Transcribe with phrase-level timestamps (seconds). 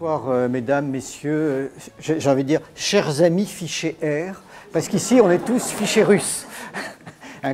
[0.00, 1.68] Bonsoir, euh, mesdames, messieurs, euh,
[1.98, 4.40] j'ai envie de dire chers amis fichés R,
[4.72, 6.46] parce qu'ici on est tous fichés russes.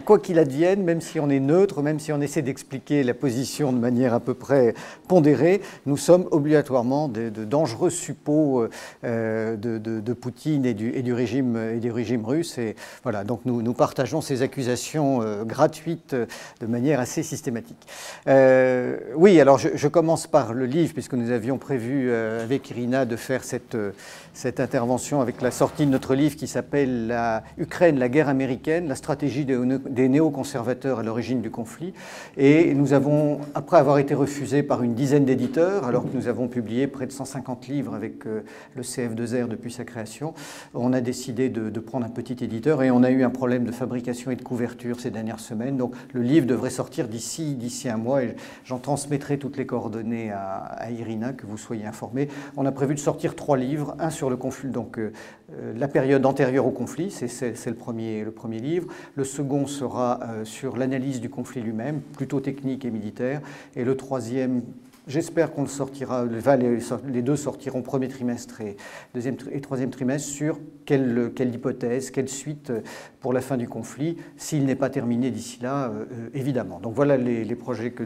[0.04, 3.72] Quoi qu'il advienne, même si on est neutre, même si on essaie d'expliquer la position
[3.72, 4.74] de manière à peu près
[5.08, 8.66] pondérée, nous sommes obligatoirement de, dangereux suppôts
[9.04, 12.56] euh, de, de- Poutine et du, régime, et du régime russe.
[12.58, 16.26] Et voilà, donc nous, partageons ces accusations euh, gratuites euh,
[16.60, 17.86] de manière assez systématique.
[18.26, 23.04] Euh, oui, alors je, commence par le livre, puisque nous avions prévu euh, avec Irina
[23.04, 23.92] de faire cette, euh,
[24.34, 28.88] cette intervention avec la sortie de notre livre qui s'appelle La Ukraine, la guerre américaine,
[28.88, 31.94] la stratégie des, néoconservateurs à l'origine du conflit.
[32.36, 36.48] Et nous avons, après avoir été refusés par une dizaine d'éditeurs, alors que nous avons
[36.48, 38.42] publié près de 150 livres avec euh,
[38.74, 40.34] le CF2R depuis sa création,
[40.74, 43.72] on a décidé de, prendre un petit éditeur et on a eu un problème de
[43.72, 45.76] fabrication et de couverture ces dernières semaines.
[45.76, 50.32] Donc le livre devrait sortir d'ici d'ici un mois et j'en transmettrai toutes les coordonnées
[50.32, 52.28] à, à Irina, que vous soyez informés.
[52.56, 54.23] On a prévu de sortir trois livres, un sur
[54.64, 55.12] donc euh,
[55.52, 58.88] euh, la période antérieure au conflit, c'est le premier, le premier livre.
[59.16, 63.40] Le second sera euh, sur l'analyse du conflit lui-même, plutôt technique et militaire.
[63.76, 64.62] Et le troisième,
[65.06, 68.76] j'espère qu'on le sortira, les, deux sortiront premier trimestre et
[69.14, 72.80] deuxième et troisième trimestre sur quelle, quelle hypothèse, quelle suite euh,
[73.20, 76.80] pour la fin du conflit, s'il n'est pas terminé d'ici là, euh, euh, évidemment.
[76.80, 78.04] Donc voilà les, projets que,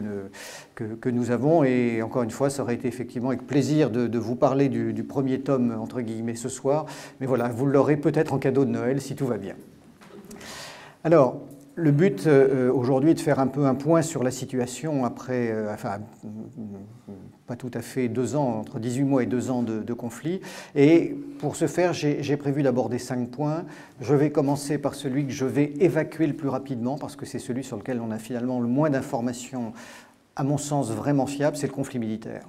[0.75, 1.63] que, nous avons.
[1.63, 4.93] Et encore une fois, ça aurait été effectivement avec plaisir de, de vous parler du,
[4.93, 6.85] du premier tome, entre guillemets, ce soir.
[7.19, 9.55] Mais voilà, vous l'aurez peut-être en cadeau de Noël si tout va bien.
[11.03, 11.41] Alors,
[11.79, 15.51] le but euh, aujourd'hui est de faire un peu un point sur la situation après,
[15.51, 15.99] euh, enfin,
[17.47, 20.41] pas tout à fait deux ans, entre 18 mois et deux ans de, conflit.
[20.75, 23.65] Et pour ce faire, j'ai j'ai prévu d'aborder cinq points.
[24.01, 27.39] Je vais commencer par celui que je vais évacuer le plus rapidement, parce que c'est
[27.39, 29.73] celui sur lequel on a finalement le moins d'informations,
[30.35, 32.43] à mon sens, vraiment fiables, c'est le conflit militaire.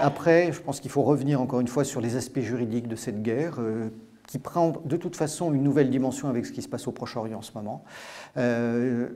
[0.00, 3.22] Après, je pense qu'il faut revenir encore une fois sur les aspects juridiques de cette
[3.22, 3.56] guerre.
[3.58, 3.90] euh,
[4.32, 7.40] qui prend de toute façon une nouvelle dimension avec ce qui se passe au Proche-Orient
[7.40, 7.84] en ce moment.
[8.38, 9.10] Euh,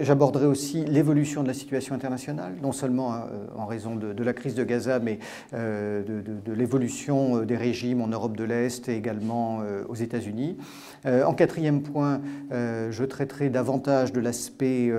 [0.00, 3.18] J'aborderai aussi l'évolution de la situation internationale, non seulement euh,
[3.56, 5.20] en raison de, la crise de Gaza, mais
[5.54, 10.56] euh, de, l'évolution euh, des régimes en Europe de l'Est et également aux États-Unis.
[11.04, 12.20] En quatrième point,
[12.50, 14.90] je traiterai davantage de l'aspect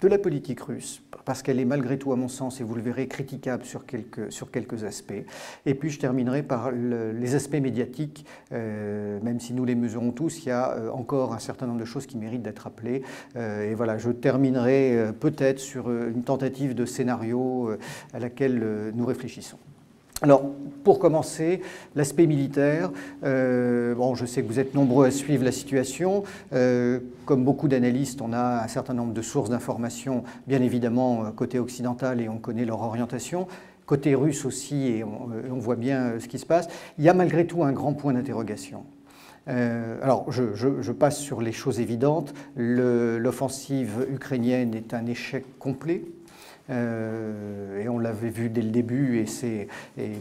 [0.00, 2.82] de la politique russe, parce qu'elle est malgré tout, à mon sens, et vous le
[2.82, 5.24] verrez, critiquable sur quelques, aspects.
[5.66, 10.12] Et puis je terminerai par le- les aspects médiatiques, euh, même si nous les mesurons
[10.12, 13.02] tous, il y a euh, encore un certain nombre de choses qui méritent d'être appelées.
[13.36, 17.70] Euh, et voilà, je terminerai peut-être sur une tentative de scénario
[18.12, 19.58] à laquelle nous réfléchissons.
[20.24, 20.42] Alors,
[20.84, 21.60] pour commencer,
[21.94, 22.90] l'aspect militaire.
[23.24, 26.22] Euh, bon, je sais que vous êtes nombreux à suivre la situation.
[26.54, 31.30] Euh, comme beaucoup d'analystes, on a un certain nombre de sources d'informations, bien évidemment, euh,
[31.30, 33.48] côté occidental, et on connaît leur orientation.
[33.84, 36.68] Côté russe aussi, et on, voit bien ce qui se passe.
[36.96, 38.84] Il y a malgré tout un grand point d'interrogation.
[39.46, 42.32] Alors, je, passe sur les choses évidentes.
[42.56, 46.02] L'offensive ukrainienne est un échec complet.
[46.70, 49.68] Euh, et on l'avait vu dès le début, et, c'est-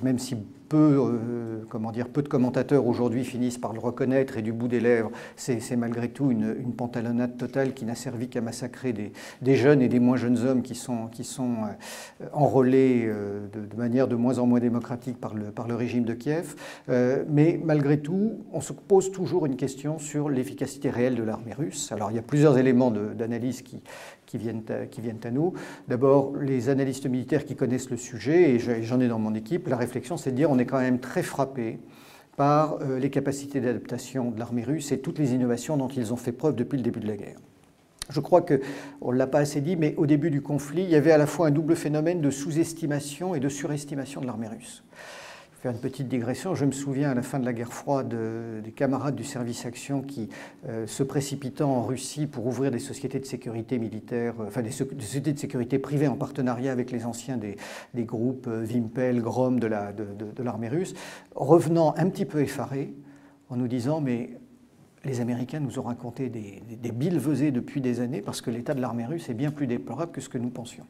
[0.04, 0.36] même si
[0.70, 4.68] peu, euh, comment dire, peu de commentateurs aujourd'hui finissent par le reconnaître, et du bout
[4.68, 9.82] des lèvres, c'est malgré tout une, pantalonnade totale qui n'a servi qu'à massacrer des, jeunes
[9.82, 11.54] et des moins jeunes hommes qui sont, qui sont
[12.22, 16.04] euh, enrôlés de, de manière de moins en moins démocratique par le, par le régime
[16.04, 16.56] de Kiev.
[16.88, 21.92] Mais malgré tout, on se pose toujours une question sur l'efficacité réelle de l'armée russe.
[21.92, 23.80] Alors il y a plusieurs éléments d'analyse qui,
[24.34, 25.54] qui viennent à, qui viennent à nous.
[25.88, 29.68] D'abord, les analystes militaires qui connaissent le sujet, et je- j'en ai dans mon équipe,
[29.68, 31.78] la réflexion c'est de dire on est quand même très frappé
[32.36, 36.18] par euh, les capacités d'adaptation de l'armée russe et toutes les innovations dont ils ont
[36.18, 37.38] fait preuve depuis le début de la guerre.
[38.10, 38.60] Je crois que,
[39.02, 41.20] on ne l'a pas assez dit, mais au début du conflit, il y avait à
[41.20, 44.84] la fois un double phénomène de sous-estimation et de surestimation de l'armée russe.
[45.64, 46.56] Faire une petite digression.
[46.56, 48.14] Je me souviens à la fin de la guerre froide
[48.62, 50.28] des camarades du service action qui,
[50.68, 54.72] euh, se précipitant en Russie pour ouvrir des sociétés de sécurité militaire, euh, enfin des,
[54.72, 57.56] so- des sociétés de sécurité privées en partenariat avec les anciens des,
[58.04, 60.96] groupes euh, Vimpel, Grom de l'armée russe,
[61.34, 62.94] revenant un petit peu effarés
[63.50, 64.32] en nous disant mais
[65.06, 68.74] les Américains nous ont raconté des, des, des billevesées depuis des années parce que l'état
[68.74, 70.86] de l'armée russe est bien plus déplorable que ce que nous pensions.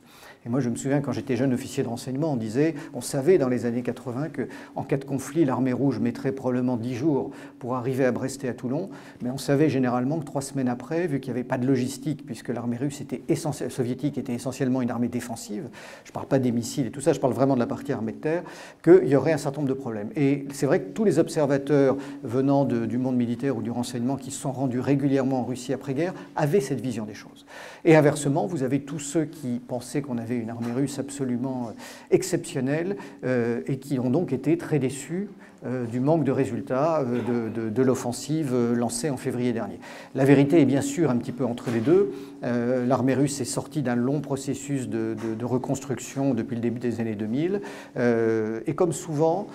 [0.46, 3.40] Et moi, je me souviens quand j'étais jeune officier de renseignement, on disait, on savait
[3.40, 7.32] dans les années 80 que en cas de conflit, l'armée rouge mettrait probablement 10 jours
[7.58, 8.90] pour arriver à Brest et à Toulon,
[9.24, 12.24] mais on savait généralement que trois semaines après, vu qu'il n'y avait pas de logistique,
[12.26, 15.70] puisque l'armée russe était essentielle, soviétique était essentiellement une armée défensive,
[16.04, 17.94] je ne parle pas des missiles et tout ça, je parle vraiment de la partie
[17.94, 18.44] armée de terre,
[18.84, 20.10] qu'il y aurait un certain nombre de problèmes.
[20.16, 24.32] Et c'est vrai que tous les observateurs venant du monde militaire ou du renseignement qui
[24.32, 27.46] se sont rendus régulièrement en Russie après-guerre avaient cette vision des choses.
[27.86, 31.72] Et inversement, vous avez tous ceux qui pensaient qu'on avait une armée russe absolument
[32.12, 35.30] exceptionnelle et qui ont donc été très déçus
[35.66, 39.80] euh, du manque de résultats euh, de, l'offensive euh, lancée en février dernier.
[40.14, 42.12] La vérité est bien sûr un petit peu entre les deux.
[42.42, 45.16] L'armée russe est sortie d'un long processus de,
[45.46, 47.62] reconstruction depuis le début des années 2000.
[47.96, 49.48] et comme souvent,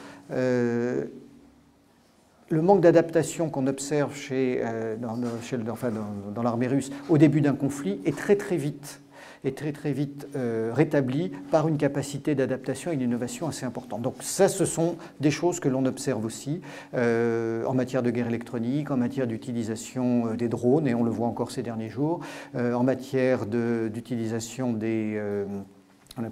[2.51, 4.63] le manque d'adaptation qu'on observe chez,
[5.01, 9.01] dans l'armée russe au début d'un conflit est très très vite
[9.45, 9.63] est
[10.37, 14.03] euh, rétabli par une capacité d'adaptation et d'innovation assez importante.
[14.03, 16.61] Donc ça, ce sont des choses que l'on observe aussi
[16.95, 21.11] euh, en matière de guerre électronique, en matière d'utilisation euh, des drones, et on le
[21.11, 22.21] voit encore ces derniers jours,
[22.55, 24.73] en matière d'utilisation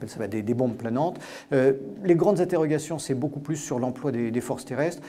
[0.06, 1.18] ça des, bombes planantes.
[1.50, 5.02] les grandes interrogations, c'est beaucoup plus sur l'emploi des, forces terrestres.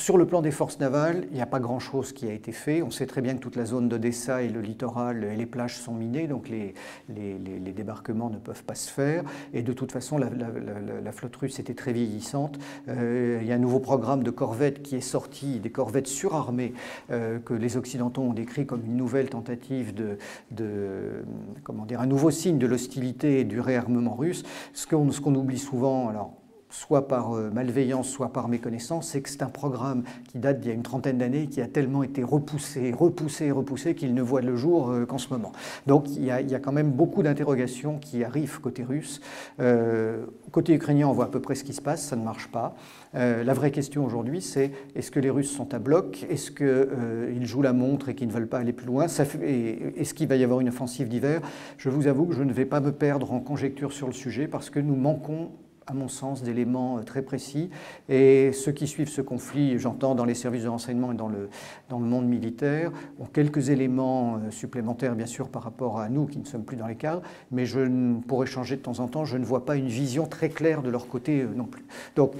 [0.00, 2.80] Sur le plan des forces navales, il n'y a pas grand-chose qui a été fait.
[2.80, 5.76] On sait très bien que toute la zone d'Odessa et le littoral et les plages
[5.76, 6.72] sont minées, donc les,
[7.10, 9.24] les, débarquements ne peuvent pas se faire.
[9.52, 12.58] Et de toute façon, la, flotte russe était très vieillissante.
[12.88, 16.72] Euh, il y a un nouveau programme de corvettes qui est sorti, des corvettes surarmées
[17.10, 21.22] euh, que les Occidentaux ont décrit comme une nouvelle tentative de,
[21.62, 24.44] comment dire, un nouveau signe de l'hostilité et du réarmement russe.
[24.72, 26.39] Ce qu'on ce qu'on oublie souvent, alors
[26.70, 30.68] soit par euh, malveillance, soit par méconnaissance, c'est que c'est un programme qui date d'il
[30.68, 34.40] y a une trentaine d'années, qui a tellement été repoussé, repoussé, repoussé, qu'il ne voit
[34.40, 35.52] le jour euh, qu'en ce moment.
[35.86, 39.20] Donc il y, a, quand même beaucoup d'interrogations qui arrivent côté russe.
[39.60, 42.48] Euh, côté ukrainien, on voit à peu près ce qui se passe, ça ne marche
[42.48, 42.74] pas.
[43.12, 46.26] la vraie question aujourd'hui, c'est est-ce que les Russes sont à bloc?
[46.28, 49.06] Est-ce qu'ils jouent la montre et qu'ils ne veulent pas aller plus loin?
[49.06, 51.40] Est-ce qu'il va y avoir une offensive d'hiver?
[51.78, 54.48] Je vous avoue que je ne vais pas me perdre en conjecture sur le sujet
[54.48, 55.50] parce que nous manquons
[55.90, 57.70] à mon sens, d'éléments euh, très précis.
[58.08, 61.48] Et ceux qui suivent ce conflit, j'entends dans les services de renseignement et dans le,
[61.88, 66.26] dans le monde militaire, ont quelques éléments euh, supplémentaires, bien sûr, par rapport à nous
[66.26, 69.24] qui ne sommes plus dans les cadres, mais je, pour échanger de temps en temps,
[69.24, 71.84] je ne vois pas une vision très claire de leur côté euh, non plus.
[72.14, 72.32] Donc,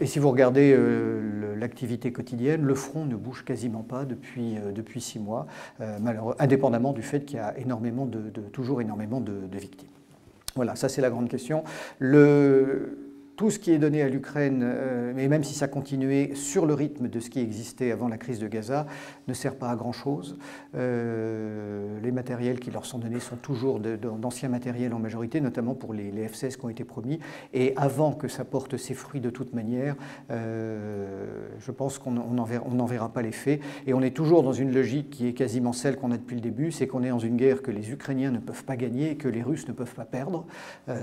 [0.00, 0.78] et si vous regardez
[1.56, 5.48] l'activité quotidienne, le front ne bouge quasiment pas depuis, depuis six mois,
[6.38, 9.88] indépendamment du fait qu'il y a énormément de, toujours énormément de victimes.
[10.54, 11.64] Voilà, ça c'est la grande question.
[13.38, 16.74] Tout ce qui est donné à l'Ukraine, euh, et même si ça continuait sur le
[16.74, 18.84] rythme de ce qui existait avant la crise de Gaza,
[19.28, 20.36] ne sert pas à grand-chose.
[20.74, 25.94] Euh, les matériels qui leur sont donnés sont toujours d'anciens matériels en majorité, notamment pour
[25.94, 27.20] les, F-16 qui ont été promis.
[27.54, 29.94] Et avant que ça porte ses fruits de toute manière,
[30.32, 33.60] euh, je pense qu'on n'en verra, pas l'effet.
[33.86, 36.42] Et on est toujours dans une logique qui est quasiment celle qu'on a depuis le
[36.42, 39.16] début, c'est qu'on est dans une guerre que les Ukrainiens ne peuvent pas gagner et
[39.16, 40.44] que les Russes ne peuvent pas perdre.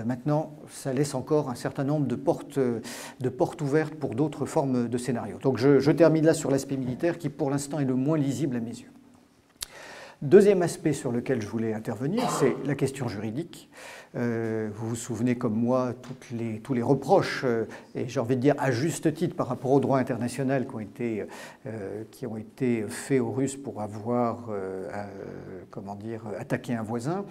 [0.06, 4.90] maintenant, ça laisse encore un certain nombre de portes, de portes ouvertes pour d'autres formes
[4.90, 5.38] de scénarios.
[5.42, 8.60] Donc je, termine là sur l'aspect militaire qui pour l'instant est le moins lisible à
[8.60, 8.92] mes yeux.
[10.22, 13.70] Deuxième aspect sur lequel je voulais intervenir, c'est la question juridique.
[14.16, 18.38] Euh, vous vous souvenez comme moi toutes les, tous les reproches, euh, et j'ai envie
[18.38, 21.26] de dire à juste titre par rapport au droit international qui ont été,
[21.68, 24.50] euh, qui ont été faits aux Russes pour avoir
[25.70, 27.26] comment dire, attaqué un voisin.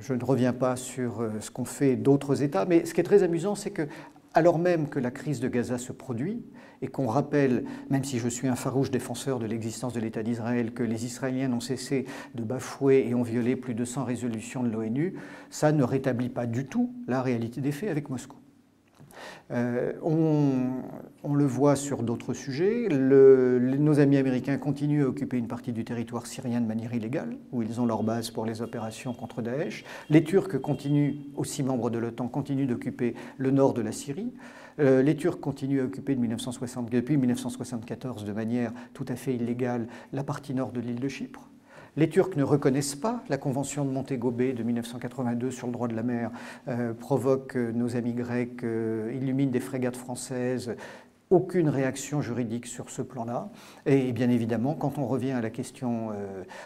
[0.00, 3.22] Je ne reviens pas sur ce qu'ont fait d'autres États, mais ce qui est très
[3.22, 3.86] amusant, c'est que
[4.34, 6.44] alors même que la crise de Gaza se produit,
[6.82, 10.72] et qu'on rappelle, même si je suis un farouche défenseur de l'existence de l'État d'Israël,
[10.72, 14.70] que les Israéliens n'ont cessé de bafouer et ont violé plus de 100 résolutions de
[14.70, 15.14] l'ONU,
[15.50, 18.39] ça ne rétablit pas du tout la réalité des faits avec Moscou.
[19.50, 22.88] Euh, on, le voit sur d'autres sujets.
[22.90, 27.62] nos amis américains continuent à occuper une partie du territoire syrien de manière illégale, où
[27.62, 29.84] ils ont leur base pour les opérations contre Daesh.
[30.10, 34.32] Les Turcs continuent, aussi membres de l'OTAN, continuent d'occuper le nord de la Syrie.
[34.78, 40.24] Euh, les Turcs continuent à occuper depuis 1974 de manière tout à fait illégale la
[40.24, 41.49] partie nord de l'île de Chypre.
[41.96, 45.88] Les Turcs ne reconnaissent pas la Convention de Montego Bay de 1982 sur le droit
[45.88, 46.30] de la mer,
[46.68, 50.76] euh, provoque euh, nos amis grecs, euh, illumine des frégates françaises,
[51.30, 53.50] aucune réaction juridique sur ce plan-là.
[53.86, 56.08] Et bien évidemment, quand on revient à la question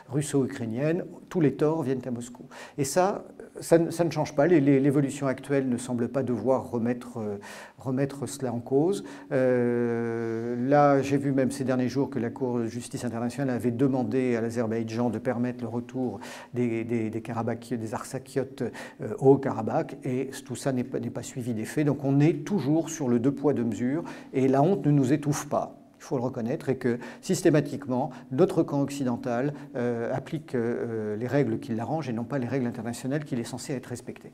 [0.09, 2.45] russo-ukrainienne, tous les torts viennent à Moscou.
[2.79, 3.27] Et ça,
[3.61, 4.47] ça, ne change pas.
[4.47, 9.05] L'évolution actuelle ne semble pas devoir remettre, euh, cela en cause.
[9.33, 13.71] Euh, là, j'ai vu même ces derniers jours que la Cour de justice internationale avait
[13.71, 16.21] demandé à l'Azerbaïdjan de permettre le retour
[16.53, 21.55] des, des, des, des Arsakiotes euh, au Karabakh, et tout ça n'est pas, pas suivi
[21.55, 21.87] des faits.
[21.87, 25.13] Donc on est toujours sur le deux poids, deux mesures, et la honte ne nous
[25.13, 31.17] étouffe pas il faut le reconnaître, et que systématiquement, notre camp occidental euh, applique euh,
[31.17, 34.33] les règles qui l'arrangent et non pas les règles internationales qu'il est censé être respecté.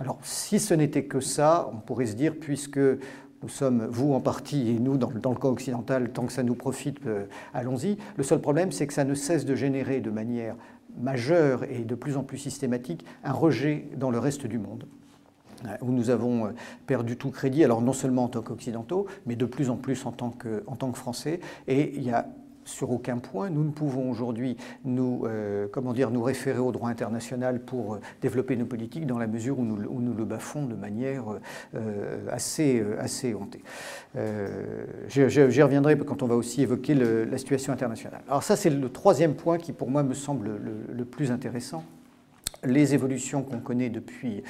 [0.00, 4.20] Alors, si ce n'était que ça, on pourrait se dire, puisque nous sommes, vous en
[4.20, 6.98] partie et nous dans, le camp occidental, tant que ça nous profite,
[7.52, 7.96] allons-y.
[8.16, 10.56] Le seul problème, c'est que ça ne cesse de générer de manière
[10.98, 14.86] majeure et de plus en plus systématique un rejet dans le reste du monde
[15.80, 16.52] où nous avons
[16.86, 20.12] perdu tout crédit, alors non seulement en tant qu'occidentaux, mais de plus en plus en
[20.12, 20.62] tant que,
[20.94, 21.40] Français.
[21.66, 22.26] Et il y a
[22.64, 23.50] sur aucun point.
[23.50, 28.00] Nous ne pouvons aujourd'hui nous, euh, comment dire, nous référer au droit international pour euh,
[28.22, 31.24] développer nos politiques dans la mesure où nous, nous le bafons de manière
[31.74, 33.62] euh, assez, assez hontée.
[35.08, 38.22] J'y reviendrai quand on va aussi évoquer la situation internationale.
[38.28, 41.84] Alors ça, c'est le troisième point qui, pour moi, me semble le, plus intéressant
[42.64, 44.42] les évolutions qu'on connaît depuis,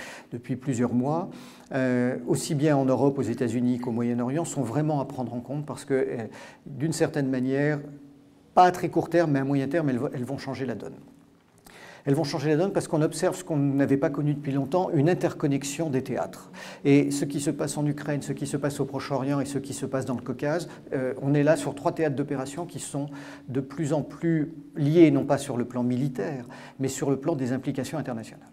[0.57, 1.31] plusieurs mois,
[2.27, 5.85] aussi bien en Europe, aux États-Unis qu'au Moyen-Orient, sont vraiment à prendre en compte parce
[5.85, 6.07] que,
[6.67, 7.81] d'une certaine manière,
[8.55, 10.95] pas à très court terme, mais à moyen terme, elles, vont changer la donne.
[12.05, 14.91] Elles vont changer la donne parce qu'on observe ce qu'on n'avait pas connu depuis longtemps,
[14.93, 16.51] une interconnexion des théâtres.
[16.85, 19.59] Et ce qui se passe en Ukraine, ce qui se passe au Proche-Orient et ce
[19.59, 22.79] qui se passe dans le Caucase, euh, on est là sur trois théâtres d'opération qui
[22.79, 23.07] sont
[23.49, 26.47] de plus en plus liés, non pas sur le plan militaire,
[26.79, 28.49] mais sur le plan des implications internationales.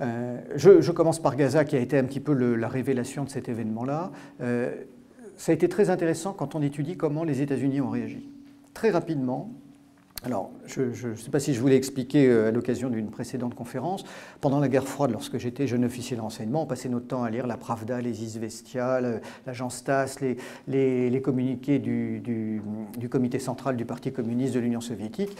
[0.00, 3.48] Euh, je, commence par Gaza, qui a été un petit peu la révélation de cet
[3.48, 4.10] événement-là.
[4.40, 4.74] Euh,
[5.36, 8.28] ça a été très intéressant quand on étudie comment les États-Unis ont réagi
[8.74, 9.50] très rapidement.
[10.24, 14.04] Alors, je ne sais pas si je voulais expliquer euh, à l'occasion d'une précédente conférence.
[14.40, 17.30] Pendant la guerre froide, lorsque j'étais jeune officier de renseignement, on passait notre temps à
[17.30, 19.00] lire la Pravda, les Izvestia,
[19.46, 20.20] l'agence TASS,
[20.68, 22.62] les, communiqués du, du,
[22.96, 25.36] du, comité central du Parti communiste de l'Union soviétique.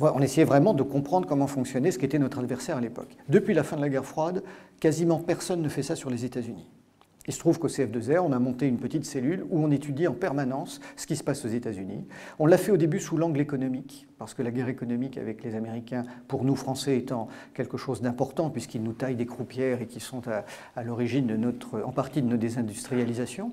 [0.00, 3.16] On essayait vraiment de comprendre comment fonctionnait ce qu'était notre adversaire à l'époque.
[3.28, 4.44] Depuis la fin de la guerre froide,
[4.78, 6.70] quasiment personne ne fait ça sur les États-Unis.
[7.28, 10.14] Il se trouve qu'au CF2R, on a monté une petite cellule où on étudie en
[10.14, 12.06] permanence ce qui se passe aux États-Unis.
[12.38, 15.54] On l'a fait au début sous l'angle économique, parce que la guerre économique avec les
[15.54, 20.00] Américains, pour nous Français étant quelque chose d'important, puisqu'ils nous taillent des croupières et qui
[20.00, 21.52] sont à, l'origine
[21.84, 23.52] en partie de nos désindustrialisations.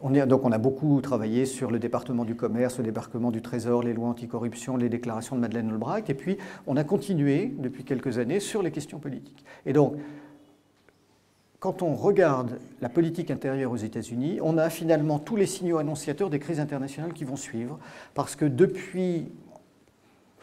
[0.00, 3.82] On donc on a beaucoup travaillé sur le département du commerce, le débarquement du trésor,
[3.82, 8.16] les lois anticorruption, les déclarations de Madeleine Albright, et puis on a continué depuis quelques
[8.16, 9.44] années sur les questions politiques.
[9.66, 9.96] Et donc
[11.62, 16.28] quand on regarde la politique intérieure aux États-Unis, on a finalement tous les signaux annonciateurs
[16.28, 17.78] des crises internationales qui vont suivre,
[18.14, 19.28] parce que depuis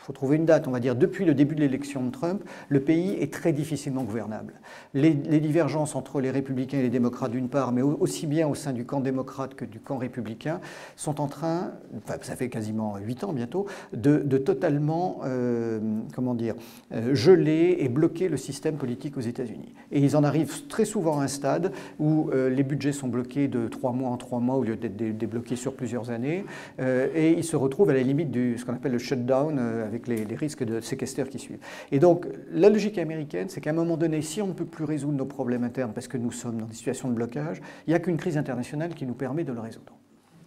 [0.09, 2.79] faut trouver une date, on va dire, depuis le début de l'élection de Trump, le
[2.79, 4.55] pays est très difficilement gouvernable.
[4.95, 8.73] Les, divergences entre les républicains et les démocrates d'une part, mais aussi bien au sein
[8.73, 10.61] du camp démocrate que du camp républicain,
[10.95, 15.79] sont en train, enfin, ça fait quasiment huit ans bientôt, de, totalement, euh,
[16.15, 16.55] comment dire,
[16.91, 19.75] euh, geler et bloquer le système politique aux États-Unis.
[19.91, 23.47] Et ils en arrivent très souvent à un stade où euh, les budgets sont bloqués
[23.47, 26.45] de trois mois en trois mois au lieu d'être débloqués sur plusieurs années,
[26.79, 30.23] et ils se retrouvent à la limite de ce qu'on appelle le shutdown avec les,
[30.35, 31.59] risques de séquesters qui suivent.
[31.91, 34.85] Et donc, la logique américaine, c'est qu'à un moment donné, si on ne peut plus
[34.85, 37.95] résoudre nos problèmes internes parce que nous sommes dans des situations de blocage, il n'y
[37.95, 39.93] a qu'une crise internationale qui nous permet de le résoudre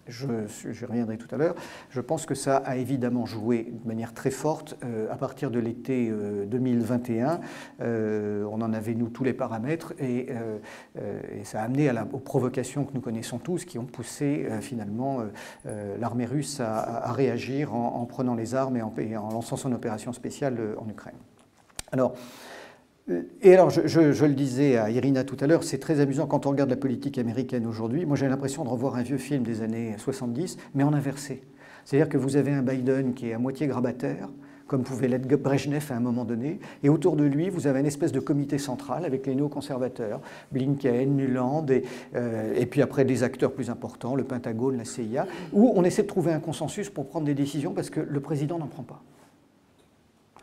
[0.09, 1.55] je, reviendrai tout à l'heure,
[1.91, 5.59] je pense que ça a évidemment joué de manière très forte euh, à partir de
[5.59, 6.13] l'été
[6.47, 7.29] 2021.
[7.29, 7.39] Euh,
[7.83, 10.29] euh, on en avait, nous, tous les paramètres et,
[11.45, 15.21] ça a amené aux provocations que nous connaissons tous qui ont poussé finalement
[15.99, 20.13] l'armée russe à, réagir en, prenant les armes et en, et en lançant son opération
[20.13, 21.17] spéciale en Ukraine.
[21.91, 22.15] Alors,
[23.41, 26.51] et alors, je, le disais à Irina tout à l'heure, c'est très amusant quand on
[26.51, 28.07] regarde la politique américaine aujourd'hui.
[28.07, 31.43] Moi, j'ai l'impression de revoir un vieux film des années 70, mais en inversé.
[31.85, 34.29] C'est-à-dire que vous avez un Biden qui est à moitié grabataire,
[34.69, 37.87] comme pouvait l'être Brezhnev à un moment donné, et autour de lui, vous avez une
[37.87, 40.21] espèce de comité central avec les néoconservateurs,
[40.53, 41.83] Blinken, Nuland, et,
[42.15, 46.03] euh, et puis après des acteurs plus importants, le Pentagone, la CIA, où on essaie
[46.03, 49.03] de trouver un consensus pour prendre des décisions parce que le président n'en prend pas.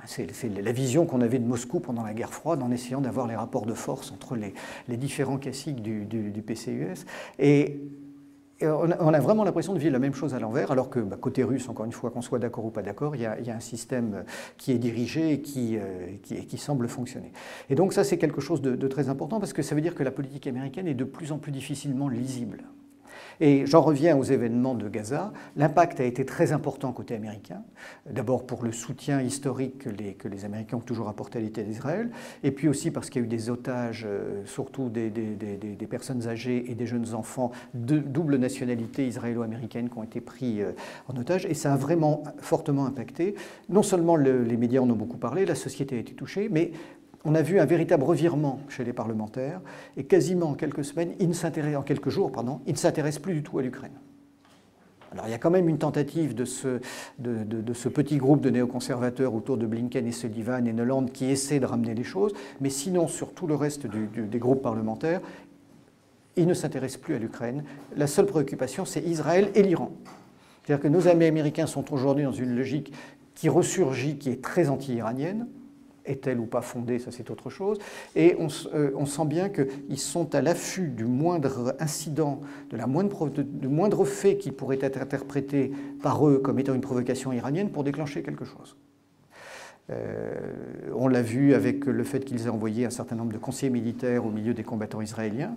[0.06, 3.36] C'est la vision qu'on avait de Moscou pendant la guerre froide en essayant d'avoir les
[3.36, 7.06] rapports de force entre les, différents classiques du, PCUS.
[7.38, 7.80] Et,
[8.62, 11.44] on, a, vraiment l'impression de vivre la même chose à l'envers, alors que bah, côté
[11.44, 14.26] russe, encore une fois, qu'on soit d'accord ou pas d'accord, il, y, a un système
[14.58, 17.32] qui est dirigé et qui, euh, qui, semble fonctionner.
[17.70, 20.04] Et donc ça, c'est quelque chose de très important parce que ça veut dire que
[20.04, 22.64] la politique américaine est de plus en plus difficilement lisible.
[23.42, 25.32] Et j'en reviens aux événements de Gaza.
[25.56, 27.64] L'impact a été très important côté américain,
[28.10, 29.90] d'abord pour le soutien historique que
[30.28, 32.10] les, Américains ont toujours apporté à l'État d'Israël,
[32.44, 35.10] et puis aussi parce qu'il y a eu des otages, euh, surtout des,
[35.90, 40.72] personnes âgées et des jeunes enfants de double nationalité israélo-américaine qui ont été pris euh,
[41.08, 43.36] en otage, et ça a vraiment fortement impacté.
[43.70, 46.72] Non seulement les médias en ont beaucoup parlé, la société a été touchée, mais
[47.26, 49.62] on a vu un véritable revirement chez les parlementaires
[49.98, 51.14] et quasiment en quelques semaines,
[51.76, 52.32] en quelques jours,
[52.66, 53.92] ils ne s'intéressent plus du tout à l'Ukraine.
[55.12, 56.80] Alors il y a quand même une tentative de ce,
[57.18, 61.60] de, ce petit groupe de néoconservateurs autour de Blinken et Sullivan et Noland qui essaie
[61.60, 65.22] de ramener les choses, mais sinon sur tout le reste des groupes parlementaires,
[66.36, 67.64] Ils ne s'intéressent plus à l'Ukraine.
[67.98, 69.92] La seule préoccupation, c'est Israël et l'Iran.
[70.64, 72.94] C'est-à-dire que nos amis américains sont aujourd'hui dans une logique
[73.36, 75.48] qui ressurgit, qui est très anti-iranienne.
[76.10, 77.78] Est-elle ou pas fondée, ça c'est autre chose.
[78.16, 83.30] Et on, euh, sent bien qu'ils sont à l'affût du moindre incident, de la moindre,
[83.30, 87.84] du moindre fait qui pourrait être interprété par eux comme étant une provocation iranienne pour
[87.84, 88.76] déclencher quelque chose.
[89.92, 90.34] Euh,
[90.96, 94.26] on l'a vu avec le fait qu'ils aient envoyé un certain nombre de conseillers militaires
[94.26, 95.56] au milieu des combattants israéliens.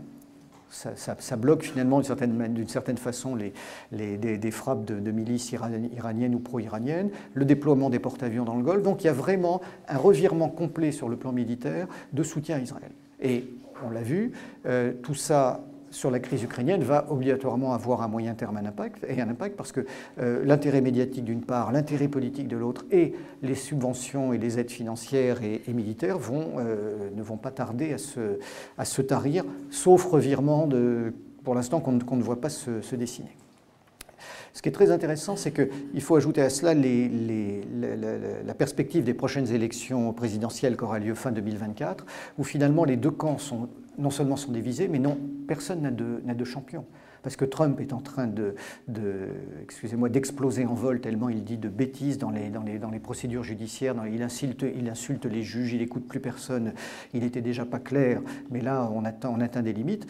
[0.73, 7.45] Ça, bloque finalement d'une certaine, façon les, des, frappes de, milices iraniennes ou pro-iraniennes, le
[7.45, 8.83] déploiement des porte-avions dans le Golfe.
[8.83, 12.61] Donc il y a vraiment un revirement complet sur le plan militaire de soutien à
[12.61, 12.91] Israël.
[13.21, 13.45] Et
[13.87, 14.33] on l'a vu,
[14.67, 15.61] euh, tout ça
[15.92, 19.56] sur la crise ukrainienne va obligatoirement avoir un moyen terme un impact, et un impact
[19.56, 19.87] parce que
[20.18, 24.70] euh, l'intérêt médiatique d'une part, l'intérêt politique de l'autre, et les subventions et les aides
[24.70, 28.38] financières et, militaires vont, euh, ne vont pas tarder à se,
[28.78, 31.12] à se tarir, sauf revirement de,
[31.44, 33.37] pour l'instant qu'on ne voit pas se, dessiner.
[34.52, 39.14] Ce qui est très intéressant, c'est qu'il faut ajouter à cela la, la, perspective des
[39.14, 42.04] prochaines élections présidentielles qui aura lieu fin 2024,
[42.38, 43.68] où finalement les deux camps sont
[43.99, 45.90] non seulement sont divisés, mais non, personne n'a
[46.34, 46.84] de, champion.
[47.22, 48.54] Parce que Trump est en train de,
[49.62, 53.94] excusez-moi, d'exploser en vol tellement il dit de bêtises dans les, dans procédures judiciaires.
[54.12, 56.72] il, insulte, il insulte les juges, il n'écoute plus personne.
[57.14, 58.20] Il n'était déjà pas clair,
[58.50, 60.06] mais là, on atteint des limites.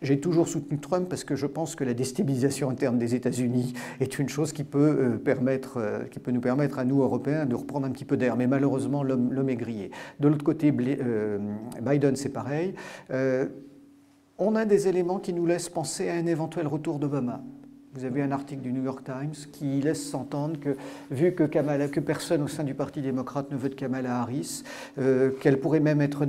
[0.00, 4.18] J'ai toujours soutenu Trump parce que je pense que la déstabilisation interne des États-Unis est
[4.20, 5.18] une chose qui peut, euh,
[5.76, 8.36] euh, nous permettre à nous, Européens, de reprendre un petit peu d'air.
[8.36, 9.90] Mais malheureusement, l'homme est grillé.
[10.20, 11.38] De l'autre côté, euh,
[11.82, 12.74] Biden, c'est pareil.
[14.40, 17.42] on a des éléments qui nous laissent penser à un éventuel retour d'Obama.
[17.94, 20.76] Vous avez un article du New York Times qui laisse s'entendre que,
[21.10, 24.62] vu que, personne au sein du Parti démocrate ne veut de Kamala Harris,
[25.40, 26.24] qu'elle pourrait même être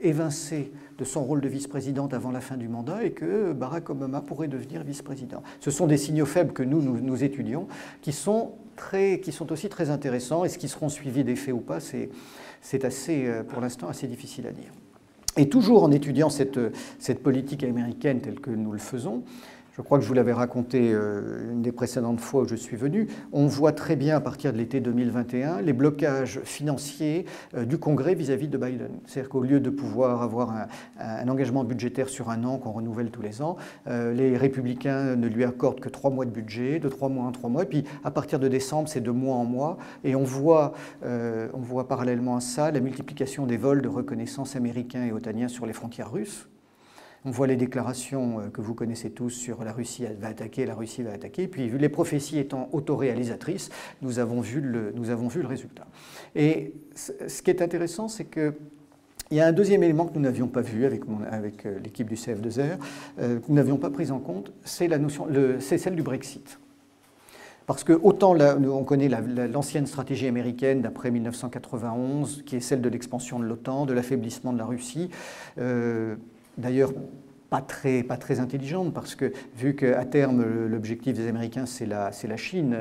[0.00, 0.72] évincée
[1.04, 4.82] son rôle de vice-présidente avant la fin du mandat et que Barack Obama pourrait devenir
[4.82, 5.42] vice-président.
[5.60, 7.68] Ce sont des signaux faibles que nous, nous, étudions,
[8.00, 11.54] qui sont, très, qui sont aussi très intéressants et ce qui seront suivis des faits
[11.54, 14.72] ou pas, c'est assez, euh, pour l'instant assez difficile à dire.
[15.36, 16.60] Et toujours en étudiant cette,
[16.98, 19.22] cette politique américaine telle que nous le faisons,
[19.76, 22.76] je crois que je vous l'avais raconté euh, une des précédentes fois où je suis
[22.76, 27.78] venu, on voit très bien à partir de l'été 2021 les blocages financiers euh, du
[27.78, 29.00] Congrès vis-à-vis de Biden.
[29.06, 30.52] C'est-à-dire qu'au lieu de pouvoir avoir
[30.98, 33.56] un, engagement budgétaire sur un an qu'on renouvelle tous les ans,
[33.86, 37.32] euh, les républicains ne lui accordent que trois mois de budget, de trois mois en
[37.32, 40.24] trois mois, et puis à partir de décembre, c'est de mois en mois, et on
[40.24, 45.48] voit, on voit parallèlement à ça la multiplication des vols de reconnaissance américains et otaniens
[45.48, 46.48] sur les frontières russes.
[47.24, 50.74] On voit les déclarations euh, que vous connaissez tous sur la Russie va attaquer, la
[50.74, 51.46] Russie va attaquer.
[51.46, 54.92] Puis les prophéties étant autoréalisatrices, nous avons vu le,
[55.46, 55.86] résultat.
[56.34, 58.54] Et ce qui est intéressant, c'est que
[59.30, 62.16] il y a un deuxième élément que nous n'avions pas vu avec, euh, l'équipe du
[62.16, 62.76] CF2R,
[63.18, 66.58] euh, que nous n'avions pas pris en compte, c'est celle du Brexit.
[67.66, 73.38] Parce que autant on connaît l'ancienne stratégie américaine d'après 1991, qui est celle de l'expansion
[73.38, 75.08] de l'OTAN, de l'affaiblissement de la Russie,
[76.58, 76.92] d'ailleurs
[77.50, 82.10] pas très, pas très intelligente, parce que vu qu'à terme, l'objectif des Américains, c'est la,
[82.26, 82.74] la Chine,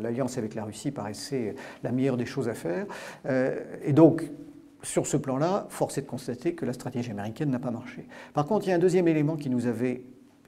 [0.00, 1.54] l'alliance avec la Russie paraissait
[1.84, 2.86] la meilleure des choses à faire.
[3.26, 4.28] Euh, et donc,
[4.82, 8.08] sur ce plan-là, force est de constater que la stratégie américaine n'a pas marché.
[8.32, 10.02] Par contre, il y a un deuxième élément qui nous avait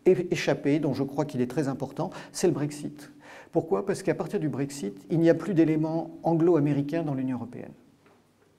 [0.07, 3.13] échappé, dont je crois qu'il est très important, c'est le Brexit.
[3.53, 3.87] Pourquoi?
[3.87, 7.73] Parce qu'à partir du Brexit, il n'y a plus d'éléments anglo-américains dans l'Union européenne.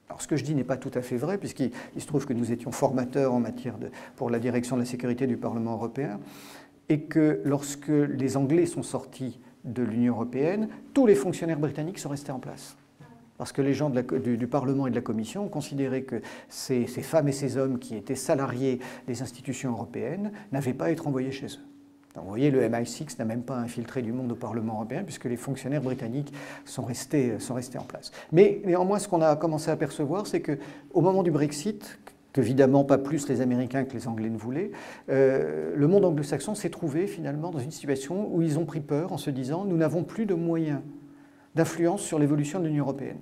[0.09, 2.33] Alors ce que je dis n'est pas tout à fait vrai, puisqu'il se trouve que
[2.33, 3.75] nous étions formateurs en matière
[4.15, 6.19] pour la direction de la sécurité du Parlement européen,
[6.89, 12.09] et que lorsque les Anglais sont sortis de l'Union européenne, tous les fonctionnaires britanniques sont
[12.09, 12.77] restés en place.
[13.37, 17.27] Parce que les gens du, Parlement et de la Commission considéraient que ces, ces femmes
[17.27, 21.45] et ces hommes qui étaient salariés des institutions européennes n'avaient pas à être envoyés chez
[21.47, 21.66] eux
[22.23, 25.37] vous voyez, le MI6 n'a même pas infiltré du monde au Parlement européen puisque les
[25.37, 26.33] fonctionnaires britanniques
[26.65, 27.37] sont restés,
[27.77, 28.11] en place.
[28.31, 31.99] Mais néanmoins, ce qu'on a commencé à apercevoir, c'est qu'au moment du Brexit,
[32.33, 34.71] qu'évidemment pas plus les Américains que les Anglais ne voulaient,
[35.09, 39.11] euh, le monde anglo-saxon s'est trouvé finalement dans une situation où ils ont pris peur
[39.11, 40.81] en se disant nous n'avons plus de moyens
[41.55, 43.19] d'influence sur l'évolution de l'Union européenne.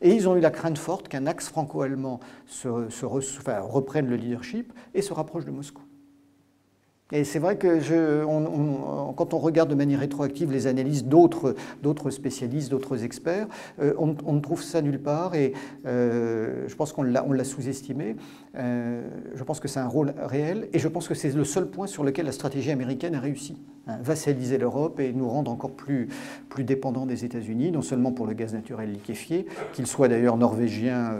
[0.00, 2.20] Et ils ont eu la crainte forte qu'un axe franco-allemand
[2.64, 5.82] reprenne le leadership et se rapproche de Moscou.
[7.10, 8.22] Et c'est vrai que je,
[9.16, 11.54] quand on regarde de manière rétroactive les analyses d'autres,
[12.10, 13.46] spécialistes, d'autres experts,
[13.80, 15.54] euh, on, ne trouve ça nulle part et
[15.86, 18.16] euh, je pense qu'on l'a, sous-estimé.
[18.56, 19.02] Euh,
[19.34, 21.86] je pense que c'est un rôle réel et je pense que c'est le seul point
[21.86, 23.56] sur lequel la stratégie américaine a réussi.
[23.86, 26.08] Hein, vassaliser l'Europe et nous rendre encore plus,
[26.48, 31.14] plus dépendants des États-Unis, non seulement pour le gaz naturel liquéfié, qu'il soit d'ailleurs norvégien,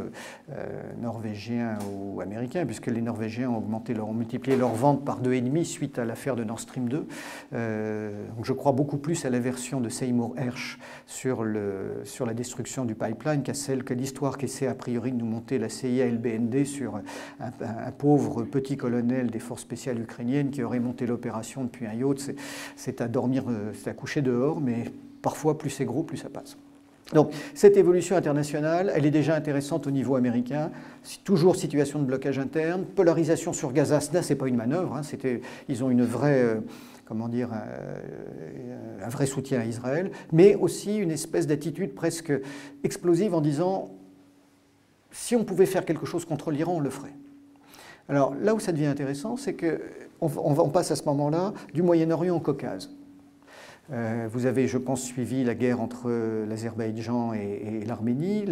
[1.01, 5.33] norvégien ou américain, puisque les Norvégiens ont, augmenté leur, ont multiplié leurs ventes par deux
[5.33, 7.07] et demi suite à l'affaire de Nord Stream 2.
[7.53, 12.85] Euh, donc je crois beaucoup plus à la version de Seymour Hersh sur la destruction
[12.85, 16.11] du pipeline qu'à celle que l'histoire qu'essaie a priori de nous monter la CIA et
[16.11, 17.01] le BND sur
[17.41, 22.31] un, pauvre petit colonel des forces spéciales ukrainiennes qui aurait monté l'opération depuis un yacht.
[22.77, 24.85] C'est à dormir, euh, c'est à coucher dehors, mais
[25.23, 26.57] parfois plus c'est gros, plus ça passe.
[27.15, 30.71] Donc cette évolution internationale, elle est déjà intéressante au niveau américain.
[31.25, 34.01] Toujours situation de blocage interne, polarisation sur Gaza.
[34.01, 34.95] Ce n'est pas une manœuvre.
[34.95, 35.01] Hein,
[35.69, 36.61] ils ont une vraie, euh,
[37.07, 42.33] comment dire, euh, un vrai soutien à Israël, mais aussi une espèce d'attitude presque
[42.85, 43.98] explosive en disant
[45.11, 47.15] si on pouvait faire quelque chose contre l'Iran, on le ferait.
[48.09, 49.79] Alors là où ça devient intéressant, c'est qu'on
[50.21, 52.91] on passe à ce moment-là du Moyen-Orient au Caucase.
[53.91, 56.11] Euh, vous avez, je pense, suivi la guerre entre
[56.47, 58.45] l'Azerbaïdjan et, l'Arménie,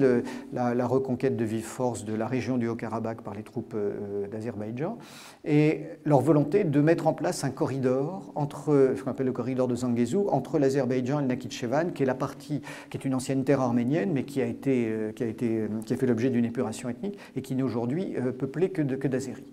[0.52, 4.96] la, reconquête de vive force de la région du Haut-Karabakh par les troupes euh, d'Azerbaïdjan,
[5.44, 9.68] et leur volonté de mettre en place un corridor entre, ce qu'on appelle le corridor
[9.68, 13.44] de Zangezou, entre l'Azerbaïdjan et le Nakhichevan, qui est la partie, qui est une ancienne
[13.44, 16.44] terre arménienne, mais qui a été, euh, qui a été, qui a fait l'objet d'une
[16.44, 19.52] épuration ethnique et qui n'est aujourd'hui peuplée que d'Azéris.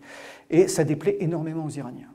[0.49, 2.09] Et ça déplaît énormément aux Iraniens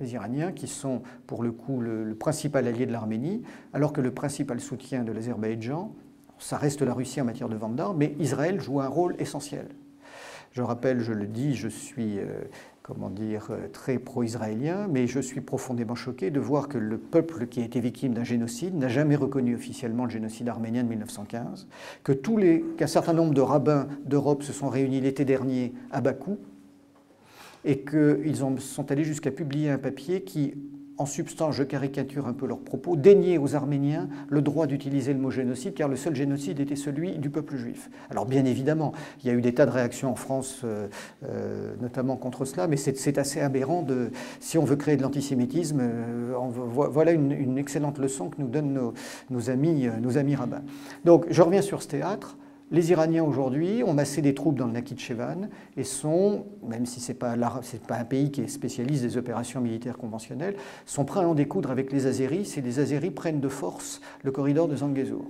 [0.00, 4.10] les Iraniens, qui sont pour le coup le, principal allié de l'Arménie, alors que le
[4.10, 5.94] principal soutien de l'Azerbaïdjan,
[6.38, 9.66] ça reste la Russie en matière de vente d'armes, mais Israël joue un rôle essentiel.
[10.52, 12.26] Je rappelle, je le dis, je suis, euh,
[12.82, 17.46] comment dire, euh, très pro-israélien, mais je suis profondément choqué de voir que le peuple
[17.46, 21.68] qui a été victime d'un génocide n'a jamais reconnu officiellement le génocide arménien de 1915,
[22.02, 22.40] que tous
[22.76, 26.38] qu'un certain nombre de rabbins d'Europe se sont réunis l'été dernier à Bakou
[27.64, 30.54] et qu'ils sont allés jusqu'à publier un papier qui,
[30.98, 35.20] en substance, je caricature un peu leurs propos, déniait aux Arméniens le droit d'utiliser le
[35.20, 37.88] mot génocide, car le seul génocide était celui du peuple juif.
[38.10, 38.92] Alors bien évidemment,
[39.22, 40.88] il y a eu des tas de réactions en France, euh,
[41.24, 45.78] euh, notamment contre cela, mais c'est assez aberrant de, si on veut créer de l'antisémitisme,
[45.80, 46.34] euh,
[46.72, 48.92] voilà une, excellente leçon que nous donnent
[49.30, 50.62] nos, amis, nos amis rabbins.
[51.04, 52.36] Donc je reviens sur ce théâtre.
[52.70, 57.12] Les Iraniens aujourd'hui ont massé des troupes dans le Nakhichevan et sont, même si ce
[57.12, 61.34] n'est pas, un pays qui est spécialiste des opérations militaires conventionnelles, sont prêts à en
[61.34, 65.24] découdre avec les Azéris si les Azéris prennent de force le corridor de Zangezur.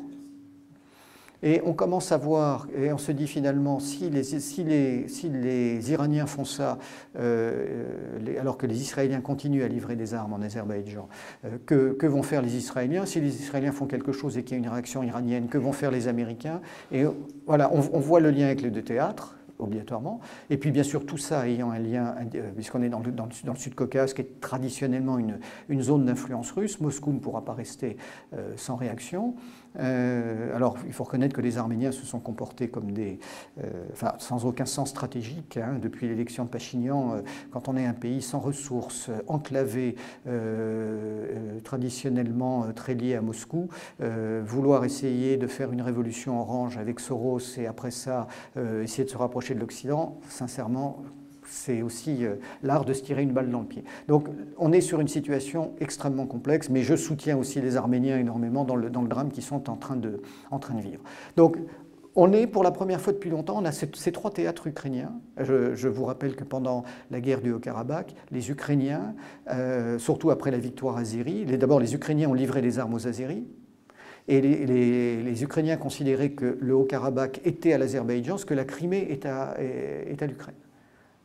[1.42, 5.28] Et on commence à voir, et on se dit finalement, si les, si les, si
[5.28, 6.78] les Iraniens font ça,
[7.18, 7.86] euh,
[8.40, 11.08] alors que les Israéliens continuent à livrer des armes en Azerbaïdjan,
[11.44, 14.60] euh, que, vont faire les Israéliens Si les Israéliens font quelque chose et qu'il y
[14.60, 17.04] a une réaction iranienne, que vont faire les Américains Et
[17.46, 20.20] voilà, on, voit le lien avec les deux théâtres obligatoirement.
[20.50, 23.26] Et puis bien sûr, tout ça ayant un lien, euh, puisqu'on est dans le, dans,
[23.26, 27.96] le, Sud-Caucase, qui est traditionnellement une, une zone d'influence russe, Moscou ne pourra pas rester
[28.56, 29.34] sans réaction.
[29.78, 33.18] Euh, alors, il faut reconnaître que les Arméniens se sont comportés comme des,
[33.62, 35.56] euh, enfin, sans aucun sens stratégique.
[35.56, 39.96] Hein, depuis l'élection de Pachinian, euh, quand on est un pays sans ressources, enclavé,
[41.64, 43.68] traditionnellement très lié à Moscou,
[44.44, 48.26] vouloir essayer de faire une révolution orange avec Soros et après ça
[48.82, 51.02] essayer de se rapprocher de l'Occident, sincèrement,
[51.48, 53.84] c'est aussi euh, l'art de se tirer une balle dans le pied.
[54.06, 58.64] Donc on est sur une situation extrêmement complexe, mais je soutiens aussi les Arméniens énormément
[58.64, 60.20] dans le, drame qu'ils sont en train, de,
[60.80, 61.02] vivre.
[61.36, 61.56] Donc
[62.14, 65.12] on est pour la première fois depuis longtemps, on a ces, trois théâtres ukrainiens.
[65.38, 69.14] Je, vous rappelle que pendant la guerre du Haut-Karabakh, les Ukrainiens,
[69.50, 73.44] euh, surtout après la victoire azérie, d'abord les Ukrainiens ont livré des armes aux Azéris,
[74.26, 79.24] et les, Ukrainiens considéraient que le Haut-Karabakh était à l'Azerbaïdjan, ce que la Crimée est
[79.24, 79.56] à
[80.26, 80.54] l'Ukraine.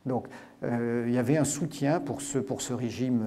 [0.06, 0.28] Donc
[0.63, 3.24] euh, il y avait un soutien pour ce, pour ce régime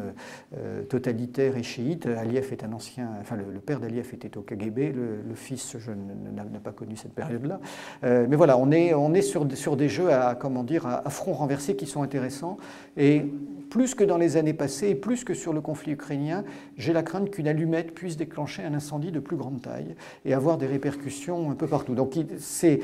[0.56, 2.06] euh, totalitaire et chiite.
[2.06, 6.58] Aliyev est un ancien, enfin le, père d'Aliyev était au KGB, le, fils, je n'ai
[6.62, 7.60] pas connu cette période-là.
[8.04, 11.08] Euh, mais voilà, on est, on est sur, sur des jeux à, comment dire, à,
[11.10, 12.56] front renversé qui sont intéressants.
[12.96, 13.24] Et
[13.70, 16.44] plus que dans les années passées, et plus que sur le conflit ukrainien,
[16.76, 20.56] j'ai la crainte qu'une allumette puisse déclencher un incendie de plus grande taille et avoir
[20.56, 21.94] des répercussions un peu partout.
[21.94, 22.80] Donc c'est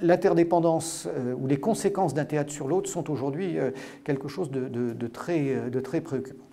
[0.00, 3.70] l'interdépendance euh, ou les conséquences d'un théâtre sur l'autre sont aujourd'hui euh,
[4.04, 6.44] quelque chose de, très, euh, de, très, préoccupant.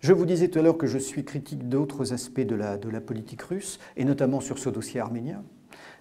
[0.00, 3.42] Je vous disais tout à l'heure que je suis critique d'autres aspects de la, politique
[3.42, 5.42] russe, et notamment sur ce dossier arménien.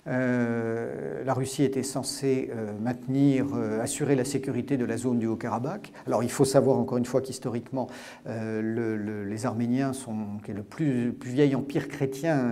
[0.08, 5.28] Euh, la Russie était censée euh, maintenir, euh, assurer la sécurité de la zone du
[5.28, 5.92] Haut-Karabakh.
[6.08, 7.88] Alors il faut savoir encore une fois qu'historiquement,
[8.26, 12.52] les Arméniens, sont, qui est le plus, plus vieil empire chrétien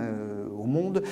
[0.56, 1.02] au monde,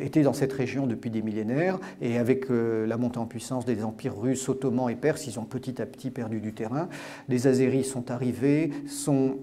[0.00, 1.78] étaient dans cette région depuis des millénaires.
[2.00, 5.80] Et avec la montée en puissance des empires russes, ottomans et perses, ils ont petit
[5.80, 6.88] à petit perdu du terrain.
[7.28, 9.38] Les Azéris sont arrivés, sont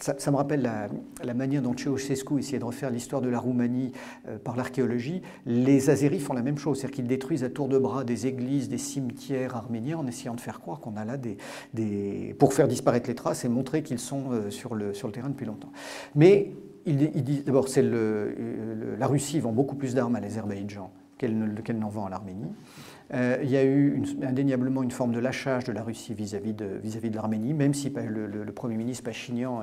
[0.00, 0.62] ça, me rappelle
[1.22, 3.92] la, manière dont Ceausescu essayait de refaire l'histoire de la Roumanie
[4.28, 5.22] euh, par l'archéologie.
[5.46, 8.68] Les Azéris font la même chose, c'est-à-dire qu'ils détruisent à tour de bras des églises,
[8.68, 13.08] des cimetières arméniens en essayant de faire croire qu'on a là des, pour faire disparaître
[13.08, 15.72] les traces et montrer qu'ils sont euh, sur le, sur le terrain depuis longtemps.
[16.14, 16.52] Mais
[16.86, 22.06] ils, disent d'abord, c'est la Russie vend beaucoup plus d'armes à l'Azerbaïdjan qu'elle n'en vend
[22.06, 22.46] à l'Arménie.
[23.14, 26.66] Euh, il y a eu indéniablement une forme de lâchage de la Russie vis-à-vis de,
[26.82, 29.62] vis de l'arménie, même si le, Premier ministre Pachinian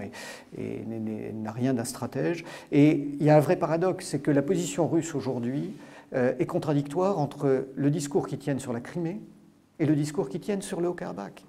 [0.57, 2.43] n'a rien d'un stratège.
[2.71, 5.73] Et il y a un vrai paradoxe, c'est que la position russe aujourd'hui
[6.13, 9.19] euh, est contradictoire entre le discours qui tiennent sur la Crimée
[9.79, 11.43] et le discours qui tiennent sur le Haut-Karabakh.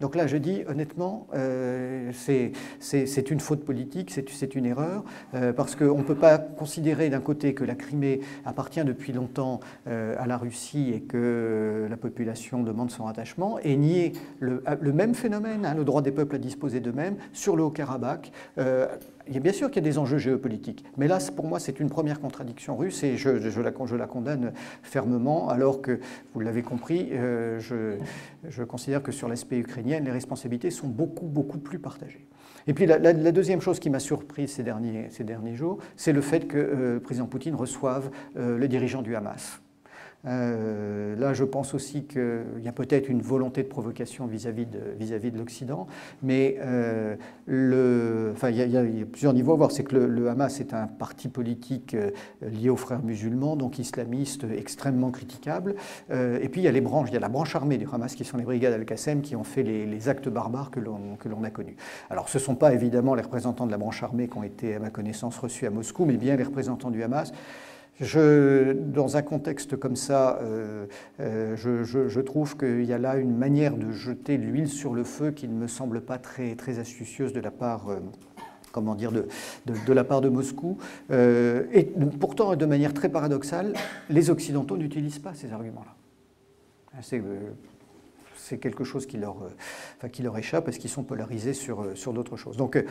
[0.00, 5.04] Donc là, je dis honnêtement, euh, c'est une faute politique, c'est une erreur,
[5.34, 9.60] euh, parce qu'on ne peut pas considérer d'un côté que la Crimée appartient depuis longtemps
[9.86, 15.14] euh, à la Russie et que la population demande son rattachement, et nier le, même
[15.14, 18.32] phénomène, hein, le droit des peuples à disposer d'eux-mêmes, sur le Haut-Karabakh,
[19.26, 21.58] il y a bien sûr qu'il y a des enjeux géopolitiques, mais là, pour moi,
[21.58, 26.00] c'est une première contradiction russe et je, la, condamne fermement, alors que,
[26.34, 31.58] vous l'avez compris, euh, je, considère que sur l'aspect ukrainien, les responsabilités sont beaucoup, beaucoup
[31.58, 32.26] plus partagées.
[32.66, 32.98] Et puis la,
[33.32, 36.94] deuxième chose qui m'a surpris ces derniers, ces derniers jours, c'est le fait que euh,
[36.94, 39.60] le président Poutine reçoive euh, le dirigeant du Hamas.
[40.26, 45.38] Euh, là, je pense aussi qu'il y a peut-être une volonté de provocation vis-à-vis de,
[45.38, 45.86] l'Occident,
[46.22, 47.16] mais euh,
[47.48, 49.70] il, y a, plusieurs niveaux à voir.
[49.70, 52.10] C'est que le, Hamas est un parti politique euh,
[52.42, 55.74] lié aux frères musulmans, donc islamiste, extrêmement critiquable.
[56.10, 58.14] et puis il y a les branches, il y a la branche armée du Hamas
[58.14, 61.76] qui sont les brigades Al-Qassem qui ont fait les, actes barbares que l'on a connus.
[62.10, 64.74] Alors, ce ne sont pas évidemment les représentants de la branche armée qui ont été,
[64.74, 67.32] à ma connaissance, reçus à Moscou, mais bien les représentants du Hamas.
[68.00, 70.86] Dans un contexte comme ça, euh,
[71.20, 75.30] euh, je, trouve qu'il y a là une manière de jeter l'huile sur le feu
[75.30, 77.88] qui ne me semble pas très, astucieuse de la part.
[77.88, 78.00] Euh,
[78.72, 80.78] comment dire, de, la part de Moscou.
[81.08, 83.72] et pourtant, de manière très paradoxale,
[84.10, 85.94] les Occidentaux n'utilisent pas ces arguments-là.
[87.00, 89.36] C'est quelque chose qui leur,
[90.36, 92.56] échappe parce qu'ils sont polarisés sur d'autres choses.
[92.56, 92.84] Donc,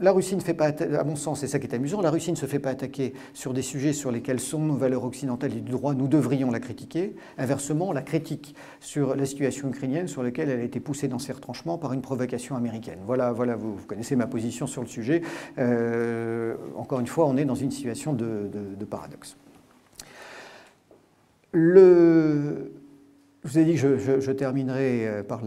[0.00, 2.32] la Russie ne fait pas, à mon sens, c'est ça qui est amusant, la Russie
[2.32, 5.60] ne se fait pas attaquer sur des sujets sur lesquels sont nos valeurs occidentales et
[5.60, 7.14] du droit, nous devrions la critiquer.
[7.38, 11.32] Inversement, la critique sur la situation ukrainienne sur laquelle elle a été poussée dans ses
[11.32, 12.98] retranchements par une provocation américaine.
[13.06, 15.22] Voilà, voilà vous, connaissez ma position sur le sujet.
[15.58, 18.50] Euh, encore une fois, on est dans une situation de,
[18.90, 19.36] paradoxe.
[21.52, 22.68] Je
[23.44, 25.40] vous ai dit que je, terminerai euh, par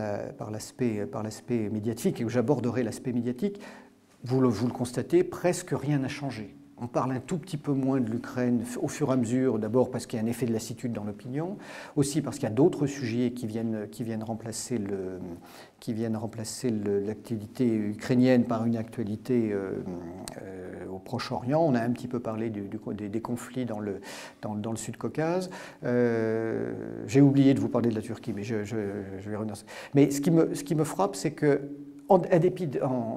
[0.52, 3.60] l'aspect médiatique et que j'aborderai l'aspect médiatique
[4.23, 6.56] vous le, constatez, presque rien n'a changé.
[6.80, 9.89] On parle un tout petit peu moins de l'Ukraine au fur et à mesure, d'abord
[9.89, 11.58] parce qu'il y a un effet de lassitude dans l'opinion,
[11.95, 15.19] aussi parce qu'il y a d'autres sujets qui viennent, qui viennent remplacer, le,
[15.80, 19.71] qui viennent remplacer l'activité ukrainienne par une actualité euh,
[20.43, 21.60] euh, au Proche-Orient.
[21.60, 23.99] On a un petit peu parlé des, conflits dans le,
[24.43, 25.49] dans, le Sud-Caucase.
[25.84, 26.73] Euh,
[27.08, 29.56] j'ai oublié de vous parler de la Turquie, mais je vais revenir.
[29.95, 31.62] Mais ce qui me, ce qui me frappe, c'est que
[32.10, 32.20] en,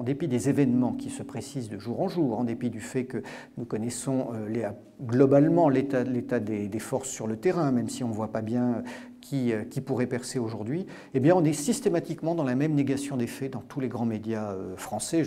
[0.03, 3.23] dépit, des événements qui se précisent de jour en jour, en dépit du fait que
[3.57, 4.69] nous connaissons euh,
[5.01, 8.81] globalement l'état des, forces sur le terrain, même si on ne voit pas bien euh,
[9.21, 13.27] qui, euh, qui, pourrait percer aujourd'hui, eh on est systématiquement dans la même négation des
[13.27, 15.23] faits dans tous les grands médias français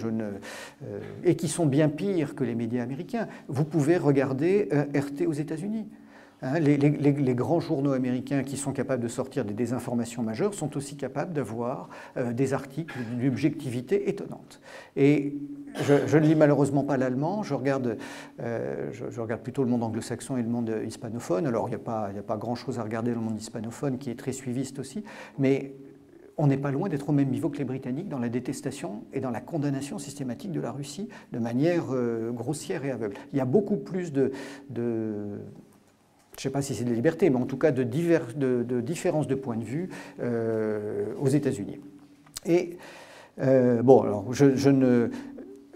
[1.25, 3.29] et qui sont bien pires que les médias américains.
[3.49, 5.87] Vous pouvez regarder RT aux États-Unis.
[6.45, 10.95] Hein, les, grands journaux américains qui sont capables de sortir des désinformations majeures sont aussi
[10.95, 14.61] capables d'avoir euh, des articles d'une objectivité étonnante.
[14.95, 15.39] Et
[15.77, 17.97] je, ne lis malheureusement pas l'allemand, je regarde,
[18.41, 21.47] euh, je, regarde plutôt le monde anglo-saxon et le monde hispanophone.
[21.47, 24.33] Alors il n'y a pas, grand-chose à regarder dans le monde hispanophone qui est très
[24.33, 25.03] suiviste aussi,
[25.39, 25.73] mais
[26.37, 29.21] on n'est pas loin d'être au même niveau que les Britanniques dans la détestation et
[29.21, 33.17] dans la condamnation systématique de la Russie de manière euh, grossière et aveugle.
[33.33, 34.31] Il y a beaucoup plus de
[36.37, 38.27] je ne sais pas si c'est de la liberté, mais en tout cas de, divers,
[38.35, 39.89] de, différences de points de vue
[40.21, 41.79] euh, aux États-Unis.
[42.45, 42.77] Et
[43.41, 45.11] euh, bon, alors je, ne,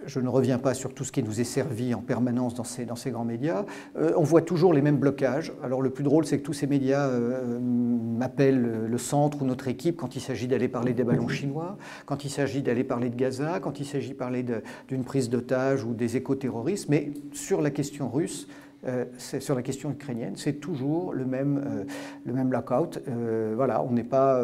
[0.04, 2.86] je, ne, reviens pas sur tout ce qui nous est servi en permanence dans ces,
[2.86, 3.66] dans ces grands médias.
[3.96, 5.52] Euh, on voit toujours les mêmes blocages.
[5.62, 9.96] Alors le plus drôle, c'est que tous ces médias m'appellent le centre ou notre équipe
[9.96, 13.60] quand il s'agit d'aller parler des ballons chinois, quand il s'agit d'aller parler de Gaza,
[13.60, 14.44] quand il s'agit de parler
[14.88, 16.88] d'une prise d'otage ou des éco-terroristes.
[16.88, 18.48] Mais sur la question russe,
[18.86, 21.84] euh, sur la question ukrainienne, c'est toujours le même, euh,
[22.24, 23.00] le même blackout.
[23.08, 24.40] Euh, voilà, on, pas,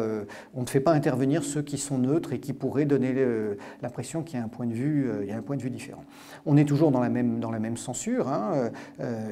[0.53, 3.15] on ne fait pas intervenir ceux qui sont neutres et qui pourraient donner
[3.81, 5.69] l'impression qu'il y a un point de vue, il y a un point de vue
[5.69, 6.03] différent.
[6.45, 8.69] On est toujours dans la même, dans la même censure, hein,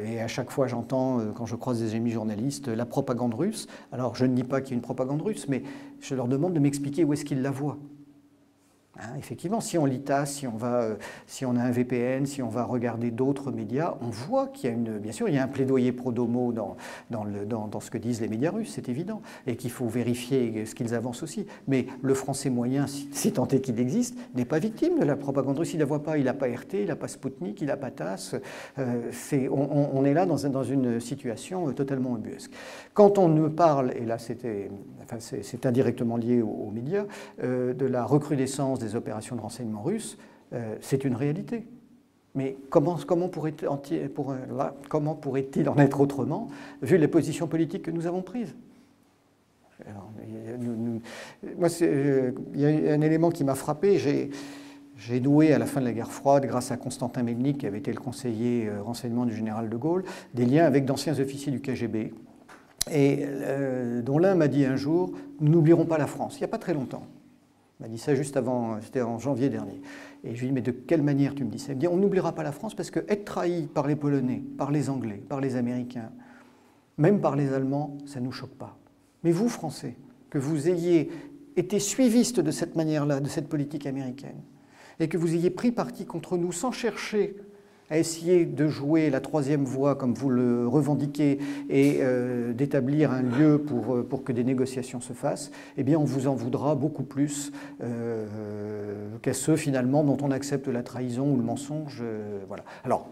[0.06, 3.68] et à chaque fois j'entends, quand je croise des amis journalistes, la propagande russe.
[3.92, 5.63] Alors je ne dis pas qu'il y a une propagande russe, mais
[6.00, 7.78] je leur demande de m'expliquer où est-ce qu'ils la voient.
[8.99, 12.63] Hein, effectivement, si on l'ITA, si euh, si on a un VPN, si on va
[12.63, 14.99] regarder d'autres médias, on voit qu'il y a une.
[14.99, 16.75] Bien sûr, il y a un plaidoyer pro-domo dans,
[17.79, 21.23] ce que disent les médias russes, c'est évident, et qu'il faut vérifier ce qu'ils avancent
[21.23, 21.47] aussi.
[21.67, 25.58] Mais le français moyen, si, tant est qu'il existe, n'est pas victime de la propagande
[25.58, 25.73] russe.
[25.73, 27.89] Il la voit pas, il n'a pas RT, il n'a pas Sputnik, il n'a pas
[27.89, 28.36] TASS.
[28.77, 29.10] Euh,
[29.49, 32.51] on, on, est là dans, une situation euh, totalement ubuesque.
[32.93, 34.69] Quand on parle, et là c'était,
[35.17, 37.06] c'est indirectement lié aux, médias,
[37.41, 40.17] de la recrudescence des opérations de renseignement russes,
[40.54, 41.65] euh, c'est une réalité.
[42.36, 43.67] Mais comment, comment pourrait-il
[45.69, 46.48] en être autrement,
[46.82, 48.56] vu les positions politiques que nous avons prises?
[51.58, 54.00] Moi, euh, il y a un élément qui m'a frappé.
[54.98, 57.80] J'ai noué à la fin de la guerre froide, grâce à Constantin Melnik, qui avait
[57.80, 61.62] été le conseiller euh, renseignement du général de Gaulle, des liens avec d'anciens officiers du
[61.62, 62.13] KGB,
[62.91, 63.26] et
[64.04, 66.58] dont l'un m'a dit un jour Nous n'oublierons pas la France, il n'y a pas
[66.58, 67.04] très longtemps.
[67.84, 69.82] M'a dit ça juste avant, c'était en janvier dernier.
[70.24, 71.74] Et je lui ai dit, mais de quelle manière tu me dis ça?
[71.74, 74.41] Il me dit, on n'oubliera pas la France parce que être trahi par les Polonais,
[74.58, 76.10] par les Anglais, par les Américains,
[76.98, 78.78] même par les Allemands, ça ne nous choque pas.
[79.26, 79.98] Mais vous, Français,
[80.30, 81.12] que vous ayez
[81.58, 84.41] été suivistes de cette manière-là, de cette politique américaine,
[85.02, 87.36] et que vous ayez pris parti contre nous sans chercher
[87.93, 91.38] à essayer de jouer la troisième voie comme vous le revendiquez
[91.69, 95.99] et euh, d'établir un lieu pour, euh, pour que des négociations se fassent, eh bien
[95.99, 97.51] on vous en voudra beaucoup plus
[97.84, 98.25] euh,
[99.21, 102.01] qu'à ceux finalement dont on accepte la trahison ou le mensonge.
[102.47, 102.63] voilà.
[102.84, 103.12] Alors,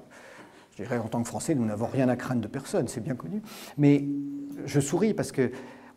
[0.72, 3.14] je dirais en tant que Français, nous n'avons rien à craindre de personne, c'est bien
[3.14, 3.44] connu,
[3.78, 4.04] mais
[4.66, 5.52] je souris parce que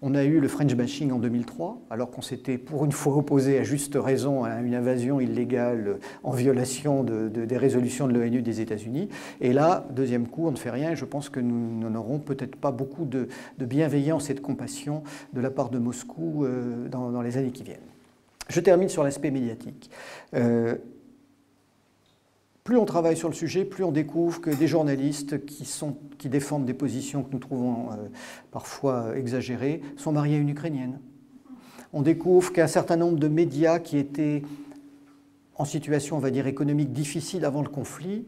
[0.07, 3.59] on a eu le French bashing en 2003, alors qu'on s'était pour une fois opposé
[3.59, 9.09] à juste raison à une invasion illégale en violation des résolutions de l'ONU des États-Unis.
[9.41, 12.57] Et là, deuxième coup, on ne fait rien et je pense que nous n'aurons peut-être
[12.57, 17.39] pas beaucoup de, bienveillance et de compassion de la part de Moscou euh, dans, les
[17.39, 17.79] années qui viennent.
[18.51, 19.91] Je termine sur l'aspect médiatique.
[20.35, 20.75] Euh,
[22.65, 26.73] plus on travaille sur le sujet, plus on découvre que des journalistes qui, défendent des
[26.73, 27.97] positions que nous trouvons euh,
[28.51, 30.99] parfois exagérées sont mariés à une Ukrainienne.
[31.93, 34.43] On découvre qu'un certain nombre de médias qui étaient
[35.57, 38.27] en situation, on va dire, économique difficile avant le conflit,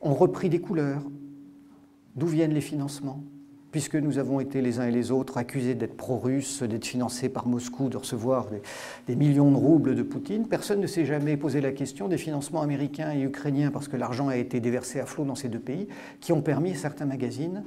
[0.00, 1.02] ont repris des couleurs.
[2.14, 3.22] D'où viennent les financements?
[3.72, 7.48] Puisque nous avons été les uns et les autres accusés d'être pro-russes, d'être financés par
[7.48, 8.48] Moscou, de recevoir
[9.06, 12.60] des, millions de roubles de Poutine, personne ne s'est jamais posé la question des financements
[12.60, 15.88] américains et ukrainiens, parce que l'argent a été déversé à flot dans ces deux pays,
[16.20, 17.64] qui ont permis à certains magazines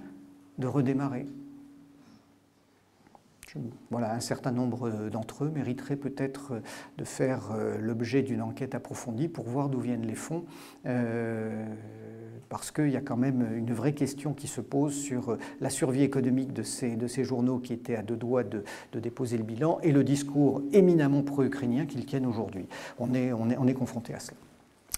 [0.60, 1.26] de redémarrer.
[3.90, 6.62] Voilà, un certain nombre d'entre eux mériteraient peut-être
[6.98, 10.46] de faire euh, l'objet d'une enquête approfondie pour voir d'où viennent les fonds.
[10.86, 11.66] Euh,
[12.50, 15.70] parce qu'il y a quand même une vraie question qui se pose sur euh, la
[15.70, 18.64] survie économique de ces, journaux qui étaient à deux doigts de,
[18.94, 22.68] déposer le bilan et le discours éminemment pro-ukrainien qu'ils tiennent aujourd'hui.
[23.00, 24.38] On, est, on est confronté à cela.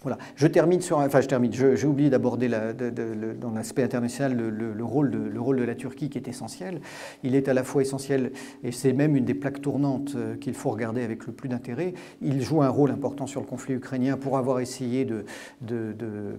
[0.04, 0.18] Voilà.
[0.36, 1.52] Je termine sur, enfin je termine.
[1.52, 6.18] J'ai oublié d'aborder dans l'aspect international le, rôle de, le rôle de la Turquie qui
[6.18, 6.82] est essentiel.
[7.24, 8.32] Il est à la fois essentiel
[8.64, 11.94] et c'est même une des plaques tournantes euh, qu'il faut regarder avec le plus d'intérêt.
[12.22, 15.26] Il joue un rôle important sur le conflit ukrainien pour avoir essayé de,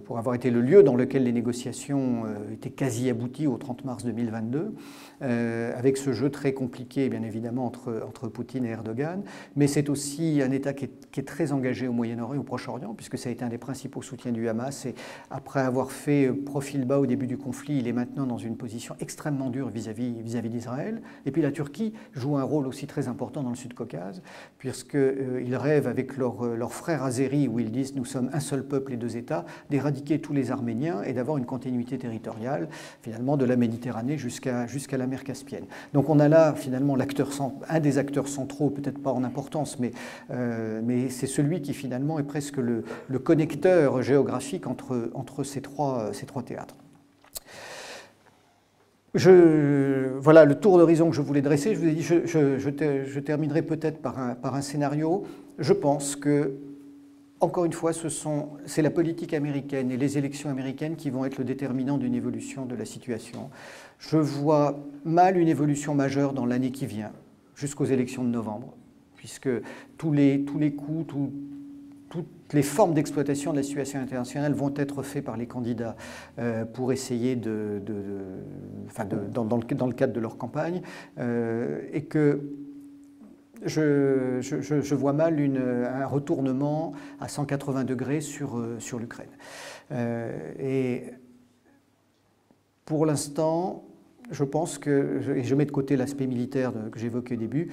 [0.04, 3.84] pour avoir été le lieu dans lequel les négociations euh, étaient quasi abouties au 30
[3.84, 4.74] mars 2022.
[5.20, 9.22] Euh, avec ce jeu très compliqué, bien évidemment, entre, entre Poutine et Erdogan.
[9.56, 12.94] Mais c'est aussi un État qui est, qui est très engagé au Moyen-Orient, au Proche-Orient,
[12.94, 14.86] puisque ça a été un des principaux soutiens du Hamas.
[14.86, 14.94] Et
[15.30, 18.94] après avoir fait profil bas au début du conflit, il est maintenant dans une position
[19.00, 21.02] extrêmement dure vis-à-vis vis-à-vis d'Israël.
[21.26, 24.22] Et puis la Turquie joue un rôle aussi très important dans le Sud-Caucase,
[24.58, 28.64] puisqu'ils euh, rêvent avec leurs leur frères azéris, où ils disent nous sommes un seul
[28.64, 32.68] peuple et deux États, d'éradiquer tous les Arméniens et d'avoir une continuité territoriale,
[33.02, 35.64] finalement, de la Méditerranée jusqu'à jusqu'à la mer Caspienne.
[35.92, 37.30] Donc on a là finalement l'acteur,
[37.68, 39.92] un des acteurs centraux, peut-être pas en importance, mais,
[40.30, 42.84] euh, mais c'est celui qui finalement est presque le,
[43.38, 46.74] connecteur géographique entre, entre ces, trois, ces trois théâtres.
[49.14, 51.74] Je, voilà le tour d'horizon que je voulais dresser.
[51.74, 55.22] Je vous ai dit, je, je, terminerai peut-être par un, par un scénario.
[55.58, 56.54] Je pense que
[57.40, 57.92] encore une fois,
[58.66, 62.66] c'est la politique américaine et les élections américaines qui vont être le déterminant d'une évolution
[62.66, 63.50] de la situation.
[64.00, 67.12] Je vois mal une évolution majeure dans l'année qui vient,
[67.54, 68.74] jusqu'aux élections de novembre,
[69.14, 69.48] puisque
[69.98, 71.14] tous les, tous les coups,
[72.52, 75.96] les formes d'exploitation de la situation internationale vont être faites par les candidats
[76.38, 77.82] euh, pour essayer de,
[79.32, 80.82] dans, le, cadre de leur campagne,
[81.18, 82.40] euh, et que
[83.64, 89.30] je, vois mal un retournement à 180 degrés sur, euh, sur l'Ukraine.
[90.58, 91.04] et
[92.84, 93.84] pour l'instant,
[94.30, 97.68] je pense que, et je mets de côté l'aspect militaire que j'évoquais au début,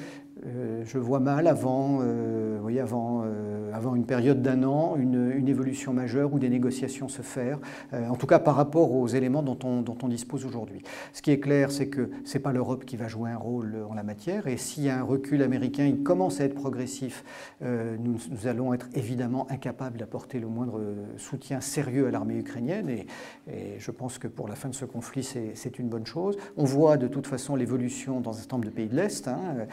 [0.45, 5.15] euh, je vois mal avant, euh, avant, euh, avant une période d'un an une,
[5.47, 7.59] évolution majeure ou des négociations se faire,
[7.93, 10.81] en tout cas par rapport aux éléments dont on, dispose aujourd'hui.
[11.13, 13.75] Ce qui est clair, c'est que ce n'est pas l'Europe qui va jouer un rôle
[13.87, 17.23] en la matière, et s'il y a un recul américain, il commence à être progressif,
[17.61, 20.81] nous, allons être évidemment incapables d'apporter le moindre
[21.17, 23.05] soutien sérieux à l'armée ukrainienne, et,
[23.47, 26.37] et, je pense que pour la fin de ce conflit, c'est une bonne chose.
[26.57, 29.27] On voit de toute façon l'évolution dans un certain nombre de pays de l'Est.
[29.27, 29.67] Hein,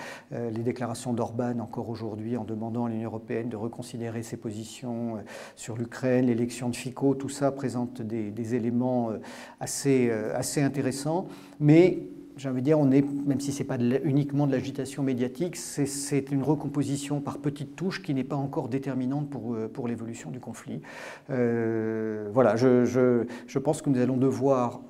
[0.53, 5.21] les déclarations d'Orban encore aujourd'hui en demandant à l'Union européenne de reconsidérer ses positions euh,
[5.57, 9.19] sur l'Ukraine, l'élection de Fico, tout ça présente des, éléments euh,
[9.61, 11.27] assez, euh, assez intéressants.
[11.61, 12.03] Mais
[12.37, 15.57] j'ai envie de dire, on est, même si ce n'est pas uniquement de l'agitation médiatique,
[15.57, 20.41] c'est une recomposition par petites touches qui n'est pas encore déterminante pour, pour l'évolution du
[20.41, 20.81] conflit.
[21.29, 24.81] voilà, je, je, je, pense que nous allons devoir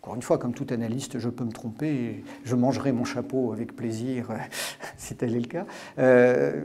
[0.00, 3.52] encore une fois, comme tout analyste, je peux me tromper et je mangerai mon chapeau
[3.52, 4.28] avec plaisir
[4.96, 5.66] si tel est le cas.
[5.98, 6.62] Euh,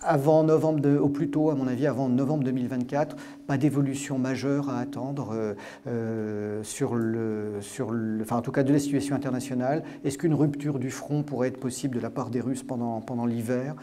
[0.00, 3.14] avant novembre, au plus tôt, à mon avis, avant novembre 2024,
[3.46, 5.54] pas d'évolution majeure à attendre euh,
[5.86, 9.84] euh, sur le, le, enfin en tout cas de la situation internationale.
[10.04, 13.76] Est-ce qu'une rupture du front pourrait être possible de la part des Russes pendant l'hiver?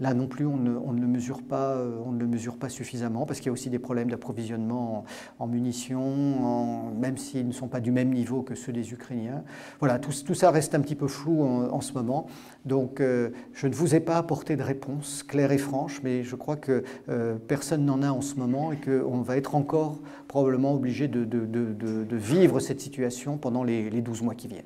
[0.00, 3.38] Là non plus, on ne, le, mesure pas, euh, on ne mesure pas suffisamment parce
[3.38, 5.04] qu'il y a aussi des problèmes d'approvisionnement
[5.38, 9.44] en, munitions, même s'ils ne sont pas du même niveau que ceux des Ukrainiens.
[9.78, 12.26] Voilà, tout, ça reste un petit peu flou en, ce moment.
[12.64, 16.34] Donc, euh, je ne vous ai pas apporté de réponse claire et franche, mais je
[16.34, 19.98] crois que euh, personne n'en a en ce moment et qu'on va être encore
[20.28, 24.64] probablement obligé de, vivre cette situation pendant les, les 12 mois qui viennent.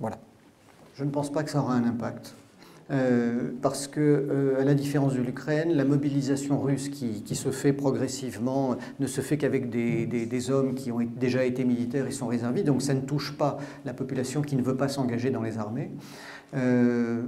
[0.00, 0.18] Voilà.
[0.96, 2.34] Je ne pense pas que ça aura un impact.
[2.92, 7.72] Euh, parce que, euh, à la différence de l'Ukraine, la mobilisation russe qui, se fait
[7.72, 12.62] progressivement ne se fait qu'avec des, hommes qui ont déjà été militaires et sont réservis,
[12.62, 15.90] donc ça ne touche pas la population qui ne veut pas s'engager dans les armées.
[16.54, 17.22] Euh,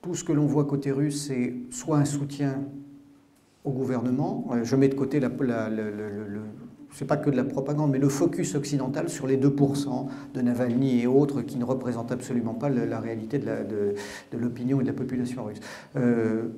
[0.00, 2.62] tout ce que l'on voit côté russe, c'est soit un soutien
[3.64, 6.40] au gouvernement, je mets de côté la, le,
[6.92, 11.02] c'est pas que de la propagande, mais le focus occidental sur les 2% de Navalny
[11.02, 15.44] et autres qui ne représentent absolument pas la, réalité de l'opinion et de la population
[15.44, 15.60] russe.
[15.96, 16.48] Euh,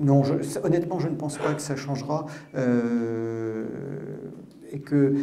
[0.00, 0.22] non,
[0.64, 2.26] honnêtement, je ne pense pas que ça changera.
[2.56, 3.66] Euh,
[4.72, 5.14] et que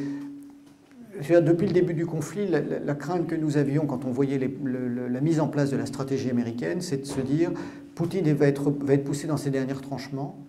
[1.41, 5.39] depuis le début du conflit, la, crainte que nous avions quand on voyait la mise
[5.39, 7.51] en place de la stratégie américaine, c'est de se dire
[7.95, 10.39] Poutine va être, va être poussé dans ses derniers tranchements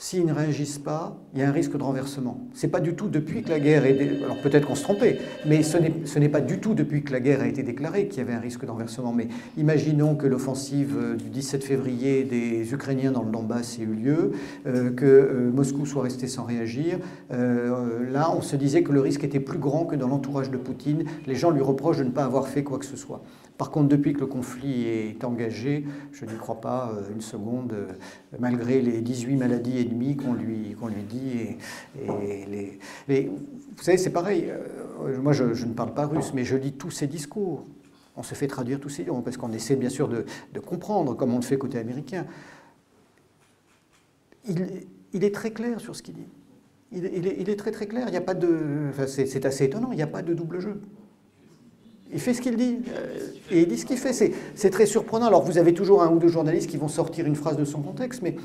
[0.00, 2.38] s'ils ne réagissent pas, il y a un risque de renversement.
[2.54, 4.22] Ce n'est pas du tout depuis que la guerre est...
[4.22, 7.40] Alors peut-être qu'on se trompait, mais ce n'est pas du tout depuis que la guerre
[7.40, 9.12] a été déclarée qu'il y avait un risque de renversement.
[9.12, 9.26] Mais
[9.56, 14.32] imaginons que l'offensive euh, du 17 février des Ukrainiens dans le Donbass ait eu lieu,
[14.68, 16.98] euh, que euh, Moscou soit resté sans réagir.
[17.30, 21.04] là, on se disait que le risque était plus grand que dans l'entourage de Poutine.
[21.26, 23.20] Les gens lui reprochent de ne pas avoir fait quoi que ce soit.
[23.58, 27.72] Par contre, depuis que le conflit est engagé, je n'y crois pas euh, une seconde,
[27.72, 27.88] euh,
[28.38, 31.56] malgré les 18 maladies ennemies qu'on lui, qu'on lui dit.
[33.08, 34.48] Et, vous savez, c'est pareil.
[34.48, 37.64] Euh, moi, je, ne parle pas russe, mais je lis tous ces discours.
[38.16, 40.24] On se fait traduire tous ces discours, parce qu'on essaie bien sûr de,
[40.64, 42.26] comprendre, comme on le fait côté américain.
[44.46, 46.28] Il, est très clair sur ce qu'il dit.
[46.92, 48.04] Il, est, très très clair.
[48.06, 48.92] Il n'y a pas de.
[49.08, 49.90] c'est assez étonnant.
[49.90, 50.80] Il n'y a pas de double jeu.
[52.12, 52.78] Il fait ce qu'il dit.
[52.94, 53.18] Euh,
[53.50, 54.12] et il dit ce qu'il fait.
[54.54, 55.26] C'est très surprenant.
[55.26, 57.80] Alors vous avez toujours un ou deux journalistes qui vont sortir une phrase de son
[57.80, 58.36] contexte, mais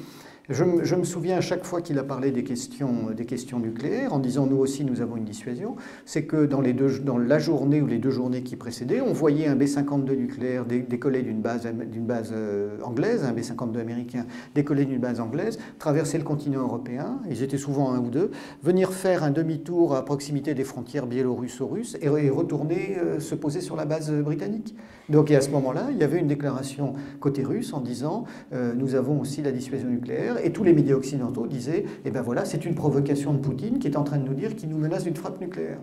[0.49, 4.19] je, me souviens à chaque fois qu'il a parlé des questions, des questions nucléaires, en
[4.19, 7.81] disant nous aussi nous avons une dissuasion, c'est que dans, les deux, dans la journée
[7.81, 12.31] ou les deux journées qui précédaient, on voyait un B-52 nucléaire décoller d'une base, base
[12.33, 17.57] euh, anglaise, un B-52 américain décoller d'une base anglaise, traverser le continent européen, ils étaient
[17.57, 18.31] souvent un ou deux,
[18.63, 23.77] venir faire un demi-tour à proximité des frontières biélorusso-russes et, retourner euh, se poser sur
[23.77, 24.75] la base britannique.
[25.09, 28.95] Donc à ce moment-là, il y avait une déclaration côté russe en disant euh, nous
[28.95, 32.65] avons aussi la dissuasion nucléaire et tous les médias occidentaux disaient eh ben voilà, c'est
[32.65, 35.15] une provocation de Poutine qui est en train de nous dire qu'il nous menace d'une
[35.15, 35.79] frappe nucléaire.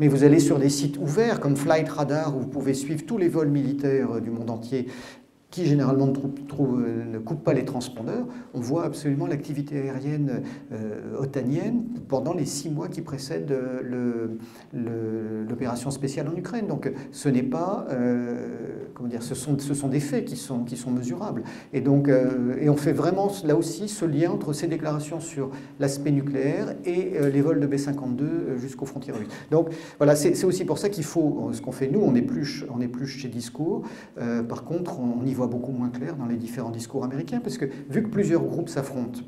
[0.00, 3.18] Mais vous allez sur des sites ouverts comme Flight Radar où vous pouvez suivre tous
[3.18, 4.86] les vols militaires du monde entier
[5.50, 10.42] qui généralement ne, coupe pas les transpondeurs, on voit absolument l'activité aérienne
[10.72, 13.56] euh, otanienne pendant les six mois qui précèdent
[14.72, 16.66] l'opération spéciale en Ukraine.
[16.66, 19.54] Donc ce n'est pas, euh, comment dire, ce sont,
[19.88, 21.44] des faits qui sont, mesurables.
[21.72, 25.50] Et donc, euh, et on fait vraiment là aussi ce lien entre ces déclarations sur
[25.80, 29.28] l'aspect nucléaire et les vols de B-52 jusqu'aux frontières russes.
[29.50, 32.82] Donc voilà, c'est aussi pour ça qu'il faut, ce qu'on fait nous, on épluche, on
[32.82, 33.82] épluche chez Discours.
[34.48, 37.66] par contre, on y voit beaucoup moins clair dans les différents discours américains, parce que
[37.88, 39.20] vu que plusieurs groupes s'affrontent,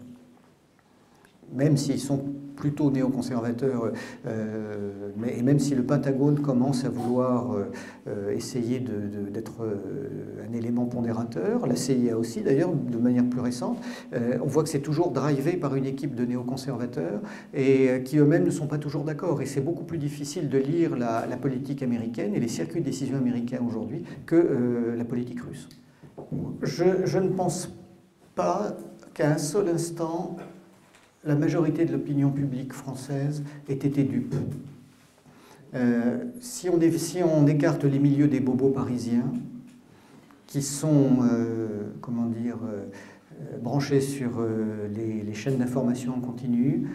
[1.52, 2.24] même s'ils sont
[2.60, 3.92] plutôt néoconservateurs,
[4.26, 7.64] euh, et même si le Pentagone commence à vouloir euh,
[8.06, 9.66] euh, essayer d'être
[10.46, 13.78] un élément pondérateur, la CIA aussi d'ailleurs, de manière plus récente,
[14.12, 17.20] on voit que c'est toujours drivé par une équipe de néoconservateurs
[17.54, 19.40] et qui eux-mêmes ne sont pas toujours d'accord.
[19.40, 22.84] Et c'est beaucoup plus difficile de lire la, la, politique américaine et les circuits de
[22.84, 25.68] décision américains aujourd'hui que la politique russe
[26.62, 27.70] je, ne pense
[28.34, 28.76] pas
[29.14, 30.36] qu'à un seul instant,
[31.24, 34.34] la majorité de l'opinion publique française ait été dupe.
[35.74, 39.32] Euh, si, on, écarte les milieux des bobos parisiens,
[40.46, 42.86] qui sont, euh, comment dire, euh,
[43.62, 44.44] branchés sur
[44.94, 46.88] les, les, chaînes d'information en continu,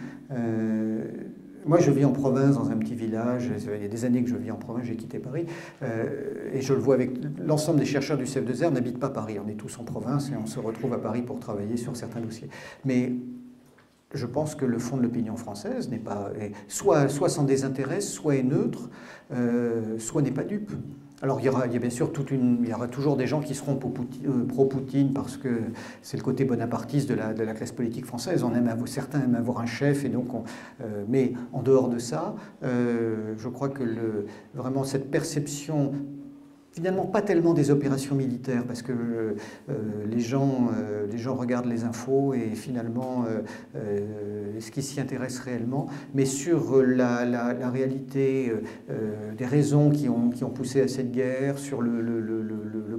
[1.66, 3.50] moi, je vis en province, dans un petit village.
[3.74, 5.46] Il y a des années que je vis en province, j'ai quitté Paris.
[5.82, 7.10] Euh, et je le vois avec
[7.44, 9.38] l'ensemble des chercheurs du CF2R n'habitent pas Paris.
[9.44, 12.20] On est tous en province et on se retrouve à Paris pour travailler sur certains
[12.20, 12.48] dossiers.
[12.84, 13.12] Mais
[14.14, 16.30] je pense que le fond de l'opinion française n'est pas.
[16.68, 18.88] soit, soit s'en désintéresse, soit est neutre,
[19.32, 20.70] euh, soit n'est pas dupe.
[21.22, 23.54] Alors il y, aura, bien sûr toute une, il y aura toujours des gens qui
[23.54, 25.48] seront euh, pro-Poutine parce que
[26.02, 28.44] c'est le côté bonapartiste de la, de la, classe politique française.
[28.44, 30.26] On aime certains aiment avoir un chef et donc,
[30.82, 35.92] euh, mais en dehors de ça, euh, je crois que vraiment cette perception
[36.76, 39.34] finalement pas tellement des opérations militaires, parce que euh,
[40.10, 43.24] les, gens, euh, les gens regardent les infos et finalement,
[43.74, 48.52] euh, ce qui s'y intéresse réellement, mais sur la, la, réalité
[49.36, 52.24] des raisons qui ont, qui ont poussé à cette guerre, sur le,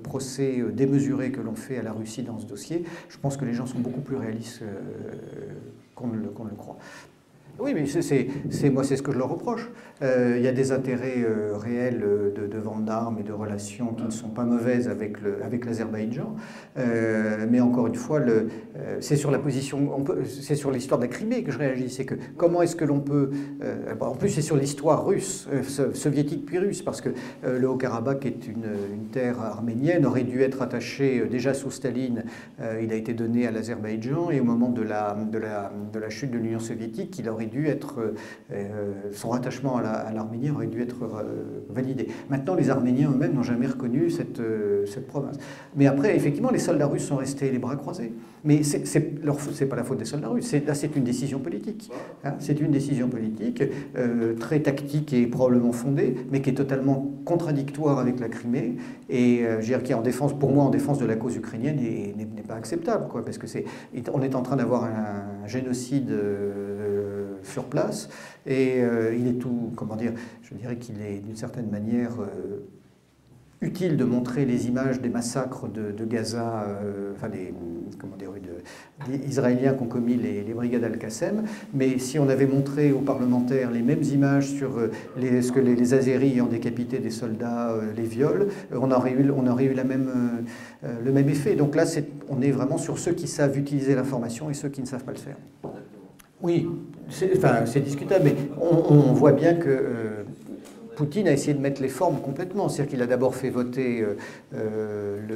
[0.03, 3.53] procès démesuré que l'on fait à la Russie dans ce dossier, je pense que les
[3.53, 4.61] gens sont beaucoup plus réalistes
[5.95, 6.77] qu'on ne, le croit.
[7.59, 7.85] Oui, mais
[8.71, 9.69] moi, c'est ce que je leur reproche.
[10.03, 13.93] Euh, il y a des intérêts euh, réels euh, de, vente d'armes et de relations
[13.93, 15.17] qui ne sont pas mauvaises avec
[15.65, 16.35] l'Azerbaïdjan.
[16.75, 18.19] Avec mais encore une fois,
[18.99, 21.89] c'est sur la position, c'est sur l'histoire de la Crimée que je réagis.
[21.89, 23.31] C'est que comment est-ce que l'on peut.
[23.99, 25.47] en plus, c'est sur l'histoire russe,
[25.93, 27.09] soviétique puis russe, parce que
[27.45, 32.23] le Haut-Karabakh est une, une, terre arménienne, aurait dû être attaché déjà sous Staline.
[32.81, 36.09] il a été donné à l'Azerbaïdjan et au moment de la, de la, de la
[36.09, 38.13] chute de l'Union soviétique, il aurait dû être,
[39.13, 39.81] son rattachement à
[40.13, 42.07] l'Arménie aurait dû être euh, validé.
[42.29, 44.41] Maintenant, les Arméniens eux-mêmes n'ont jamais reconnu cette,
[44.85, 45.37] cette province.
[45.75, 48.13] Mais après, effectivement, les soldats russes sont restés les bras croisés.
[48.43, 51.91] Mais ce n'est pas la faute des soldats russes, là c'est une décision politique.
[52.23, 52.35] Hein.
[52.39, 53.63] c'est une décision politique
[54.39, 58.77] très tactique et probablement fondée, mais qui est totalement contradictoire avec la Crimée,
[59.09, 61.77] et je dire, qui est en défense, pour moi, en défense de la cause ukrainienne,
[61.77, 63.47] n'est pas acceptable, parce que
[64.13, 66.11] on est en train d'avoir un, génocide
[67.43, 68.09] sur place.
[68.47, 72.65] Et euh, il est tout, comment dire, je dirais qu'il est d'une certaine manière euh,
[73.61, 77.53] utile de montrer les images des massacres de, Gaza, euh, enfin des,
[77.99, 78.29] comment dire,
[79.09, 83.69] des Israéliens qui ont commis les, brigades Al-Qassem, mais si on avait montré aux parlementaires
[83.69, 84.79] les mêmes images sur
[85.19, 89.45] ce que les, les Azéris ont décapité des soldats, les viols, on aurait eu, on
[89.45, 90.09] aurait eu la même,
[90.83, 91.55] le même effet.
[91.55, 91.83] Donc là,
[92.29, 95.11] on est vraiment sur ceux qui savent utiliser l'information et ceux qui ne savent pas
[95.11, 95.37] le faire.
[96.41, 96.69] Oui,
[97.09, 100.23] c'est discutable, mais on, voit bien que euh,
[100.95, 102.69] Poutine a essayé de mettre les formes complètement.
[102.69, 104.17] C'est-à-dire qu'il a d'abord fait voter, euh,
[104.53, 105.35] euh, le,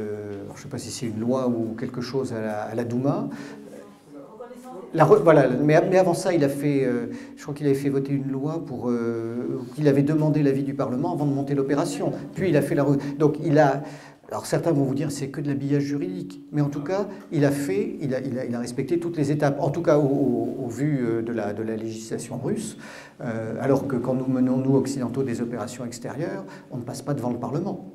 [0.50, 3.30] je ne sais pas si c'est une loi ou quelque chose à la, Douma.
[4.94, 6.88] La, voilà, mais, avant ça, il a fait,
[7.36, 8.92] je crois qu'il avait fait voter une loi pour
[9.74, 12.12] qu'il avait demandé l'avis du Parlement avant de monter l'opération.
[12.36, 12.86] Puis il a fait la
[13.18, 13.82] donc il a
[14.32, 17.44] alors certains vont vous dire c'est que de l'habillage juridique, mais en tout cas, il
[17.44, 21.34] a fait, il a, respecté toutes les étapes, en tout cas au, vu euh, de
[21.34, 22.78] la, législation russe,
[23.20, 27.14] euh, alors que quand nous menons, nous, occidentaux, des opérations extérieures, on ne passe pas
[27.14, 27.94] devant le Parlement.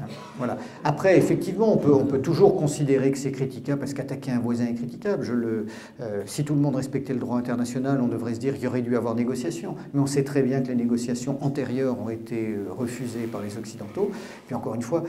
[0.00, 0.06] Hein,
[0.38, 0.56] voilà.
[0.84, 5.24] Après, effectivement, on peut, toujours considérer que c'est critiquable parce qu'attaquer un voisin est critiquable.
[5.30, 8.66] Euh, si tout le monde respectait le droit international, on devrait se dire qu'il y
[8.66, 9.76] aurait dû avoir négociation.
[9.92, 14.10] Mais on sait très bien que les négociations antérieures ont été refusées par les Occidentaux.
[14.46, 15.04] Puis encore une fois,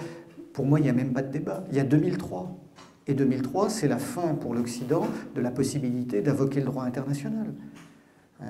[0.56, 1.66] pour moi, il n'y a même pas de débat.
[1.70, 2.50] Il y a 2003.
[3.08, 7.54] Et 2003, c'est la fin pour l'Occident de la possibilité d'invoquer le droit international.
[8.42, 8.46] Hein,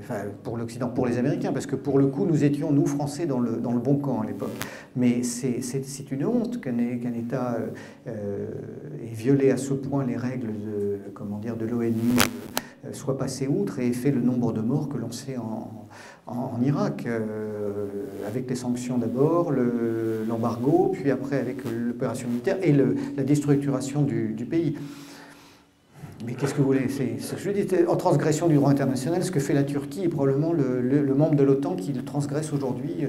[0.00, 3.26] enfin, pour l'Occident, pour les Américains, parce que pour le coup, nous étions, nous, Français,
[3.26, 4.50] dans le, dans le bon camp à l'époque.
[4.96, 7.58] Mais c'est une honte qu'un État
[8.08, 8.48] euh,
[9.04, 12.53] ait violé à ce point les règles de, de l'ONU, euh,
[12.92, 15.84] soit passé outre et ait fait le nombre de morts que l'on sait en,
[16.26, 17.86] en, Irak, euh,
[18.26, 24.76] avec les sanctions d'abord, l'embargo, puis après avec l'opération militaire et la déstructuration du, pays.
[26.26, 29.64] Mais qu'est-ce que vous voulez C'est en transgression du droit international, ce que fait la
[29.64, 33.08] Turquie est probablement le, membre de l'OTAN qui le transgresse aujourd'hui euh,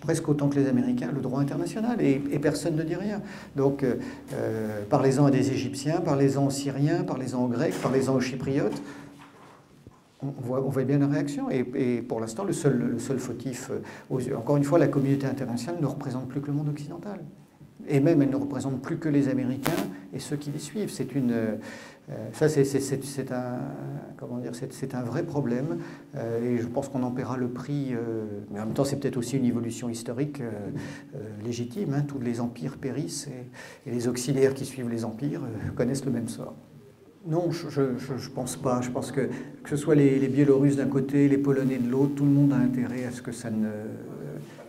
[0.00, 3.22] presque autant que les Américains, le droit international, et, personne ne dit rien.
[3.56, 3.96] Donc, euh,
[4.34, 8.82] euh, parlez-en à des Égyptiens, parlez-en aux Syriens, parlez-en aux Grecs, parlez-en aux Chypriotes.
[10.20, 11.48] On voit, bien la réaction.
[11.50, 13.70] Et, pour l'instant, le seul, le seul fautif,
[14.36, 17.20] encore une fois, la communauté internationale ne représente plus que le monde occidental
[17.88, 19.72] et même elle ne représente plus que les Américains
[20.12, 20.90] et ceux qui les suivent.
[20.90, 21.56] C'est une, euh,
[22.32, 23.58] ça c'est un,
[24.16, 25.78] comment dire, c'est un vrai problème
[26.16, 27.88] euh, et je pense qu'on en paiera le prix.
[27.92, 30.42] Euh, mais en même temps, c'est peut-être aussi une évolution historique
[31.44, 31.94] légitime.
[31.94, 32.02] Hein.
[32.06, 33.28] Tous les empires périssent
[33.86, 35.42] et, les auxiliaires qui suivent les empires
[35.76, 36.54] connaissent le même sort.
[37.26, 38.80] Non, je ne pense pas.
[38.80, 39.28] Je pense que
[39.62, 42.56] que ce soit les, Biélorusses d'un côté, les Polonais de l'autre, tout le monde a
[42.56, 43.68] intérêt à ce que ça ne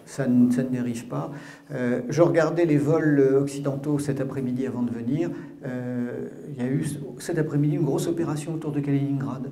[0.09, 1.31] ça ne, dérive pas.
[1.71, 5.29] Euh, je regardais les vols occidentaux cet après-midi avant de venir.
[5.65, 6.85] Euh, il y a eu
[7.19, 9.49] cet après-midi une grosse opération autour de Kaliningrad.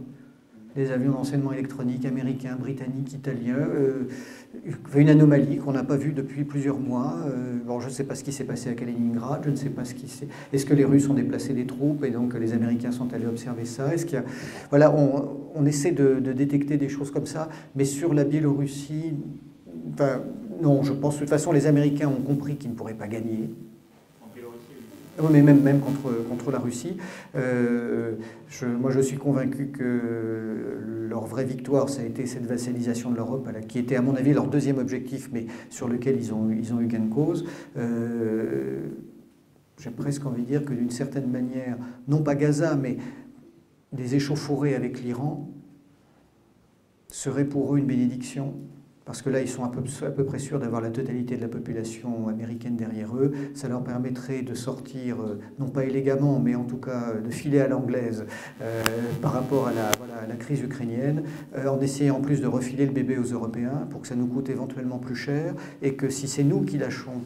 [0.76, 3.58] Des avions d'enseignement électronique américains, britanniques, italiens.
[3.58, 4.04] Euh,
[4.96, 7.18] une anomalie qu'on n'a pas vue depuis plusieurs mois.
[7.66, 9.86] bon, je ne sais pas ce qui s'est passé à Kaliningrad, je ne sais pas
[9.86, 10.28] ce qui s'est.
[10.54, 13.66] Est-ce que les Russes ont déplacé des troupes et donc les Américains sont allés observer
[13.66, 13.94] ça?
[13.94, 14.26] Est-ce qu'il y a...
[14.70, 19.14] Voilà, on, essaie de, détecter des choses comme ça, mais sur la Biélorussie,
[20.62, 23.50] non, je pense de toute façon les Américains ont compris qu'ils ne pourraient pas gagner.
[25.20, 26.98] Oui, mais même, même contre, contre la Russie.
[27.36, 28.16] Euh,
[28.80, 33.48] moi, je suis convaincu que leur vraie victoire, ça a été cette vassalisation de l'Europe,
[33.68, 36.82] qui était, à mon avis, leur deuxième objectif, mais sur lequel ils ont, ils ont
[36.82, 37.46] eu gain de cause.
[37.78, 38.82] Euh,
[39.80, 42.98] j'ai presque envie de dire que d'une certaine manière, non pas Gaza, mais
[43.94, 45.50] des échauffourées avec l'Iran,
[47.10, 48.54] seraient pour eux une bénédiction
[49.08, 51.42] parce que là, ils sont à peu, à peu près sûrs d'avoir la totalité de
[51.42, 53.32] la population américaine derrière eux.
[53.54, 57.62] Ça leur permettrait de sortir, euh, non pas élégamment, mais en tout cas de filer
[57.62, 58.26] à l'anglaise
[58.62, 58.84] euh,
[59.22, 59.90] par rapport à la,
[60.28, 61.24] la crise ukrainienne,
[61.56, 64.28] euh, en essayant en plus de refiler le bébé aux Européens pour que ça nous
[64.28, 67.22] coûte éventuellement plus cher, et que si c'est nous qui lâchons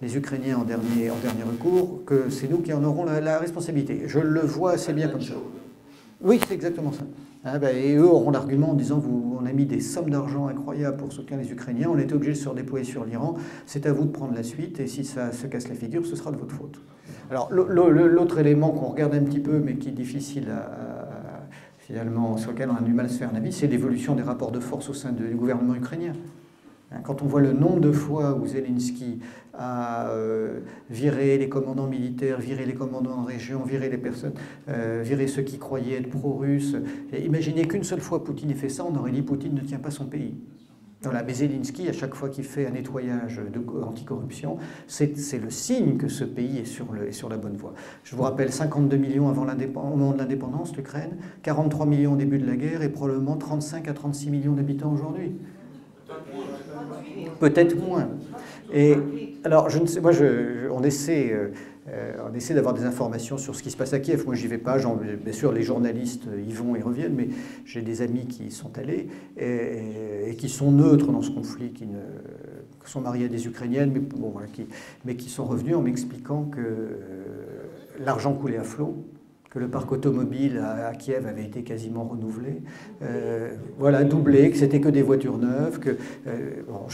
[0.00, 3.40] les Ukrainiens en dernier, en dernier recours, que c'est nous qui en aurons la, la
[3.40, 4.02] responsabilité.
[4.06, 5.34] Je le vois assez bien comme ça.
[6.20, 7.02] Oui, c'est exactement ça.
[7.44, 10.48] Ah ben, et eux auront l'argument en disant vous, on a mis des sommes d'argent
[10.48, 13.36] incroyables pour soutenir les Ukrainiens, on était obligé de se redéployer sur l'Iran,
[13.66, 16.16] c'est à vous de prendre la suite, et si ça se casse la figure, ce
[16.16, 16.80] sera de votre faute.
[17.30, 21.08] Alors l'autre élément qu'on regarde un petit peu, mais qui est difficile à,
[21.78, 24.22] finalement, sur lequel on a du mal à se faire un avis, c'est l'évolution des
[24.22, 26.12] rapports de force au sein du gouvernement ukrainien.
[26.90, 29.18] Hein, quand on voit le nombre de fois où Zelensky
[29.52, 34.34] a euh, viré les commandants militaires, viré les commandants en région, viré les personnes,
[34.68, 36.76] euh, viré ceux qui croyaient être pro-russes,
[37.12, 39.90] imaginez qu'une seule fois Poutine ait fait ça, on aurait dit Poutine ne tient pas
[39.90, 40.34] son pays.
[41.02, 43.40] Voilà, mais Zelensky, à chaque fois qu'il fait un nettoyage
[43.86, 44.56] anticorruption,
[44.88, 47.74] c'est le signe que ce pays est sur, la bonne voie.
[48.02, 52.38] Je vous rappelle, 52 millions avant au moment de l'indépendance, l'Ukraine, 43 millions au début
[52.38, 55.36] de la guerre et probablement 35 à 36 millions d'habitants aujourd'hui
[57.40, 58.08] peut-être moins.
[58.72, 58.96] Et
[59.44, 60.12] alors, je ne sais, moi,
[60.70, 61.48] on essaie, euh,
[61.88, 64.24] euh, essaie d'avoir des informations sur ce qui se passe à Kiev.
[64.26, 64.76] Moi, j'y vais pas.
[64.76, 67.28] Bien sûr, les journalistes y vont et reviennent, mais
[67.64, 69.08] j'ai des amis qui y sont allés
[69.38, 71.98] et, qui sont neutres dans ce conflit, qui, ne,
[72.84, 74.66] sont mariés à des Ukrainiennes, mais, bon, qui,
[75.04, 76.88] mais qui sont revenus en m'expliquant que euh,
[78.00, 78.96] l'argent coulait à flot
[79.50, 82.60] que le parc automobile à, Kiev avait été quasiment renouvelé,
[83.02, 85.96] euh, voilà, doublé, que c'était que des voitures neuves, que
[86.26, 86.86] euh, bon,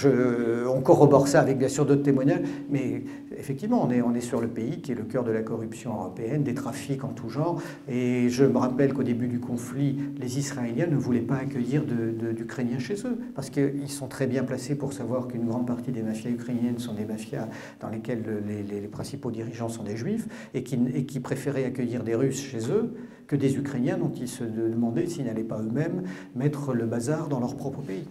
[0.72, 3.02] on corrobore ça avec bien sûr d'autres témoignages, mais
[3.36, 5.94] effectivement, on est, on est sur le pays qui est le cœur de la corruption
[5.94, 10.38] européenne, des trafics en tout genre, et je me rappelle qu'au début du conflit, les
[10.38, 14.92] Israéliens ne voulaient pas accueillir d'Ukrainiens chez eux, parce qu'ils sont très bien placés pour
[14.92, 17.48] savoir qu'une grande partie des mafias ukrainiennes sont des mafias
[17.80, 22.04] dans lesquelles les, les, principaux dirigeants sont des juifs, et qui, et qui préféraient accueillir
[22.04, 22.94] des Russes chez eux
[23.26, 26.02] que des Ukrainiens dont ils se demandaient s'ils n'allaient pas eux-mêmes
[26.34, 28.06] mettre le bazar dans leur propre pays.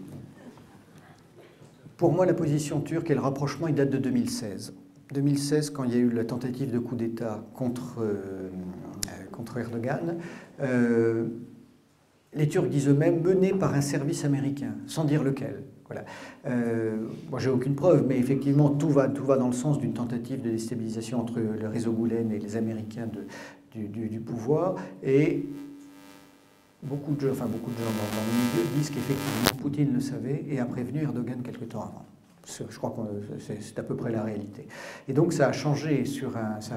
[1.97, 4.73] Pour moi, la position turque et le rapprochement, il date de 2016.
[5.13, 8.49] 2016, quand il y a eu la tentative de coup d'État contre, euh,
[9.31, 10.17] contre Erdogan,
[10.61, 11.27] euh,
[12.33, 15.63] les Turcs disent eux-mêmes menés par un service américain, sans dire lequel.
[15.87, 16.05] Voilà.
[16.47, 19.93] Euh, moi, j'ai aucune preuve, mais effectivement, tout va, tout va dans le sens d'une
[19.93, 23.25] tentative de déstabilisation entre le réseau Goulen et les Américains de,
[23.75, 24.75] du, pouvoir.
[25.03, 25.45] Et
[26.81, 30.45] beaucoup de gens, enfin beaucoup de gens dans le milieu disent qu'effectivement Poutine le savait
[30.49, 32.05] et a prévenu Erdogan quelque temps avant.
[32.45, 34.67] Je crois que c'est à peu près la réalité.
[35.07, 36.03] Et donc ça a changé,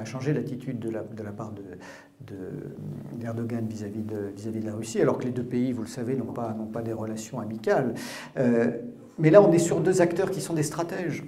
[0.05, 1.53] changé l'attitude de la, de la part
[3.19, 5.81] d'Erdogan de, vis-à-vis de, vis -vis de la Russie, alors que les deux pays, vous
[5.81, 7.93] le savez, n'ont pas, pas des relations amicales.
[8.37, 8.71] Euh,
[9.19, 11.23] mais là, on est sur deux acteurs qui sont des stratèges.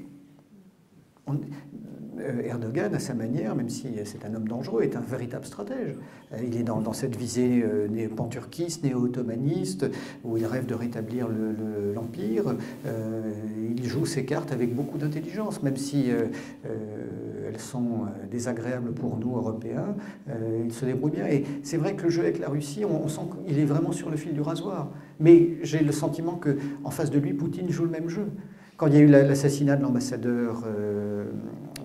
[2.46, 5.96] Erdogan, à sa manière, même si c'est un homme dangereux, est un véritable stratège.
[6.34, 9.86] Euh, il est dans, cette visée euh, pan-turquiste, néo-ottomaniste,
[10.24, 11.28] où il rêve de rétablir
[11.94, 12.56] l'Empire.
[12.86, 19.96] il joue ses cartes avec beaucoup d'intelligence, même si elles sont désagréables pour nous, Européens.
[20.64, 21.28] il se débrouille bien.
[21.28, 24.10] Et c'est vrai que le jeu avec la Russie, on, sent qu'il est vraiment sur
[24.10, 24.90] le fil du rasoir.
[25.20, 28.28] Mais j'ai le sentiment qu'en face de lui, Poutine joue le même jeu.
[28.78, 30.64] Quand il y a eu l'assassinat de l'ambassadeur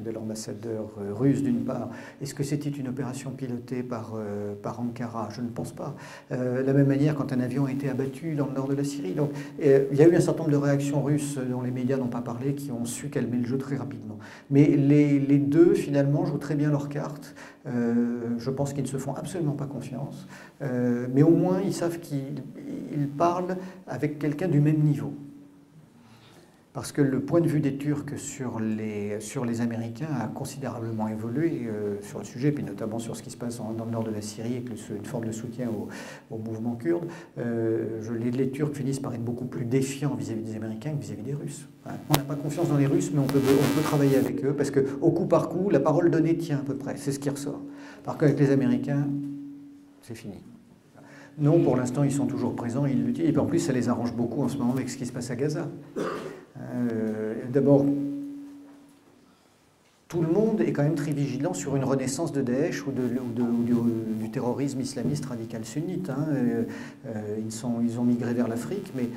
[0.04, 1.88] de l'ambassadeur euh, russe d'une part.
[2.22, 5.28] Est-ce que c'était une opération pilotée par, euh, par Ankara?
[5.30, 5.96] Je ne pense pas.
[6.30, 8.74] Euh, de la même manière, quand un avion a été abattu dans le nord de
[8.74, 9.14] la Syrie.
[9.14, 12.08] Donc, il y a eu un certain nombre de réactions russes dont les médias n'ont
[12.08, 14.18] pas parlé, qui ont su calmer le jeu très rapidement.
[14.50, 17.34] Mais les, les deux, finalement, jouent très bien leurs cartes.
[17.66, 20.26] je pense qu'ils ne se font absolument pas confiance.
[20.60, 22.42] mais au moins, ils savent qu'ils
[23.16, 25.14] parlent avec quelqu'un du même niveau
[26.74, 31.06] parce que le point de vue des Turcs sur les, sur les Américains a considérablement
[31.06, 34.02] évolué euh, sur le sujet, puis notamment sur ce qui se passe dans le nord
[34.02, 35.68] de la Syrie, avec une forme de soutien
[36.30, 37.06] au, mouvement kurde.
[37.38, 41.22] Euh, je, les, Turcs finissent par être beaucoup plus défiants vis-à-vis des Américains que vis-à-vis
[41.22, 41.68] des Russes.
[41.86, 44.52] On n'a pas confiance dans les Russes, mais on peut, on peut travailler avec eux,
[44.52, 47.30] parce qu'au coup par coup, la parole donnée tient à peu près, c'est ce qui
[47.30, 47.60] ressort.
[48.02, 49.06] Par contre, avec les Américains,
[50.02, 50.42] c'est fini.
[51.38, 53.30] Non, pour l'instant, ils sont toujours présents, ils l'utilisent.
[53.30, 55.12] Et puis en plus, ça les arrange beaucoup en ce moment avec ce qui se
[55.12, 55.68] passe à Gaza.
[56.60, 57.84] Euh, d'abord,
[60.08, 64.30] tout le monde est quand même très vigilant sur une renaissance de Daesh ou, du,
[64.30, 66.10] terrorisme islamiste radical sunnite.
[66.10, 66.26] Hein.
[66.30, 66.64] Euh,
[67.06, 69.08] euh, ils, ils ont migré vers l'Afrique, mais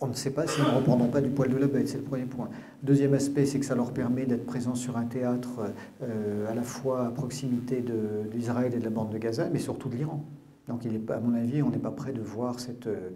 [0.00, 2.04] on ne sait pas s'ils ne reprendront pas du poil de la bête, c'est le
[2.04, 2.48] premier point.
[2.82, 5.72] Deuxième aspect, c'est que ça leur permet d'être présents sur un théâtre
[6.02, 7.84] à la fois à proximité
[8.32, 10.24] d'Israël et de la bande de Gaza, mais surtout de l'Iran.
[10.70, 13.10] Donc, à mon avis, on n'est pas prêt de voir cette, euh,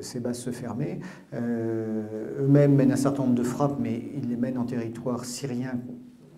[0.00, 1.00] ces bases se fermer.
[1.34, 5.80] Euh, eux-mêmes mènent un certain nombre de frappes, mais ils les mènent en territoire syrien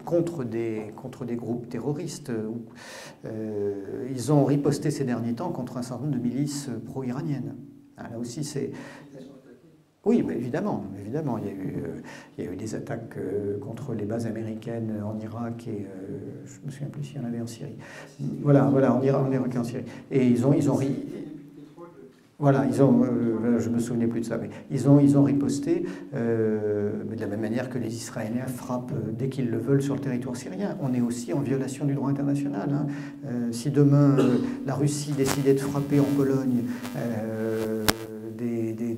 [0.07, 2.33] contre des, contre des groupes terroristes.
[3.27, 7.55] Euh, ils ont riposté ces derniers temps contre un certain nombre de milices pro-iraniennes.
[7.99, 8.73] Là aussi, c'est
[10.09, 11.37] oui, évidemment, évidemment.
[11.39, 12.01] Il y, a eu, euh,
[12.39, 16.38] il y a eu des attaques euh, contre les bases américaines en Irak et euh,
[16.49, 17.77] je me souviens plus s'il y en avait en Syrie.
[18.43, 19.85] Voilà, voilà, en Irak, en Irak et en Syrie.
[20.11, 20.95] Et ils ont, ils ont ri.
[22.41, 23.05] Voilà, ils ont,
[23.59, 27.27] je me souvenais plus de ça, mais ils ont, ils ont riposté, mais de la
[27.27, 30.77] même manière que les Israéliens frappent dès qu'ils le veulent sur le territoire syrien.
[30.81, 32.71] On est aussi en violation du droit international.
[32.73, 32.87] Hein.
[33.51, 34.17] si demain
[34.67, 36.63] la Russie décidait de frapper en Pologne,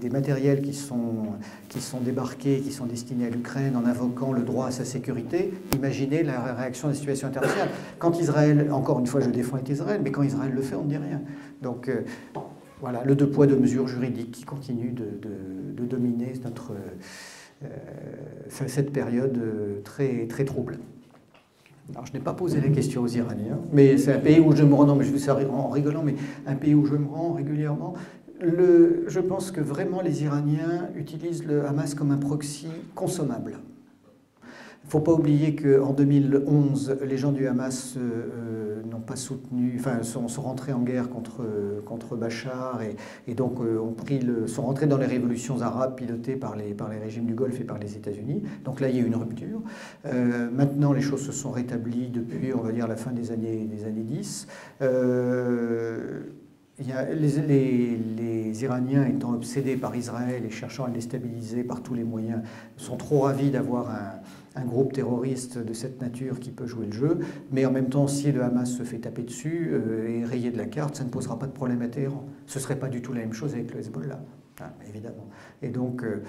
[0.00, 1.34] des, matériels qui sont,
[1.68, 5.52] qui sont débarqués, qui sont destinés à l'Ukraine en invoquant le droit à sa sécurité,
[5.74, 7.70] imaginez la réaction des situations internationales.
[7.98, 10.88] Quand Israël, encore une fois je défends Israël, mais quand Israël le fait, on ne
[10.88, 11.20] dit rien.
[11.62, 12.02] Donc euh,
[12.80, 16.72] voilà, le deux poids, deux mesures juridiques qui continuent de, de, dominer notre,
[17.64, 17.68] euh,
[18.48, 20.78] cette période euh, très, très trouble.
[21.92, 24.62] Alors, je n'ai pas posé les questions aux Iraniens, mais c'est un pays où je
[24.62, 26.14] me rends, mais je en rigolant, mais
[26.46, 27.94] un pays où je me rends régulièrement
[28.40, 33.58] je pense que vraiment les Iraniens utilisent le Hamas comme un proxy consommable.
[34.82, 39.76] Il ne faut pas oublier qu'en 2011, les gens du Hamas euh, n'ont pas soutenu,
[39.78, 41.42] enfin, sont, rentrés en guerre contre,
[41.84, 42.80] contre Bachar
[43.28, 46.74] et, donc euh, ont pris le, sont rentrés dans les révolutions arabes pilotées par les,
[46.74, 48.42] par les régimes du Golfe et par les États-Unis.
[48.64, 49.60] Donc là, il y a eu une rupture.
[50.06, 53.68] Euh, maintenant, les choses se sont rétablies depuis, on va dire, la fin des années,
[53.70, 54.48] des années 10
[56.80, 62.42] les, Iraniens étant obsédés par Israël et cherchant à le déstabiliser par tous les moyens,
[62.76, 63.90] sont trop ravis d'avoir
[64.56, 67.18] un, groupe terroriste de cette nature qui peut jouer le jeu.
[67.50, 70.58] Mais en même temps, si le Hamas se fait taper dessus euh, et rayer de
[70.58, 72.26] la carte, ça ne posera pas de problème à Téhéran.
[72.46, 74.20] Ce ne serait pas du tout la même chose avec le Hezbollah,
[74.60, 75.28] hein, évidemment.
[75.62, 76.22] Et donc, euh,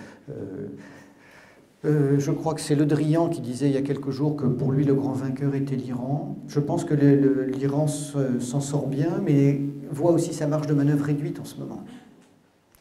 [1.83, 4.45] euh, je crois que c'est Le Drian qui disait il y a quelques jours que
[4.45, 6.37] pour lui le grand vainqueur était l'Iran.
[6.47, 9.59] Je pense que l'Iran s'en sort bien, mais
[9.91, 11.83] voit aussi sa marge de manœuvre réduite en ce moment.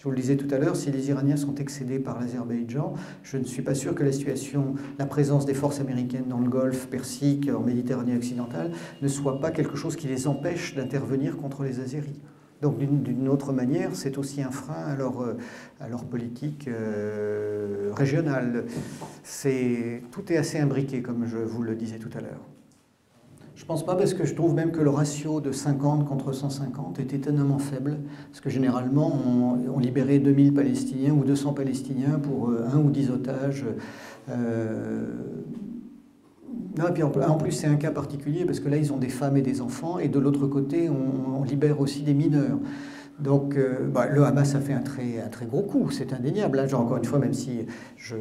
[0.01, 3.37] Je vous le disais tout à l'heure, si les Iraniens sont excédés par l'Azerbaïdjan, je
[3.37, 6.87] ne suis pas sûr que la situation, la présence des forces américaines dans le Golfe
[6.87, 8.71] Persique, en Méditerranée occidentale,
[9.03, 12.19] ne soit pas quelque chose qui les empêche d'intervenir contre les Azéris.
[12.63, 15.37] Donc d'une autre manière, c'est aussi un frein à leur, euh,
[16.11, 18.65] politique euh, régionale.
[20.11, 22.41] Tout est assez imbriqué, comme je vous le disais tout à l'heure.
[23.61, 26.99] Je pense pas parce que je trouve même que le ratio de 50 contre 150
[26.99, 27.99] est étonnamment faible.
[28.31, 29.13] Parce que généralement,
[29.69, 33.67] on, libérait 2000 Palestiniens ou 200 Palestiniens pour euh, un ou dix otages.
[34.31, 35.05] Euh,
[36.81, 39.61] en plus, c'est un cas particulier parce que là, ils ont des femmes et des
[39.61, 42.59] enfants, et de l'autre côté, on, libère aussi des mineurs.
[43.23, 46.57] Donc euh, bah, le Hamas a fait un très, gros coup, c'est indéniable.
[46.57, 47.67] Là, encore une fois, même si
[47.97, 48.17] je,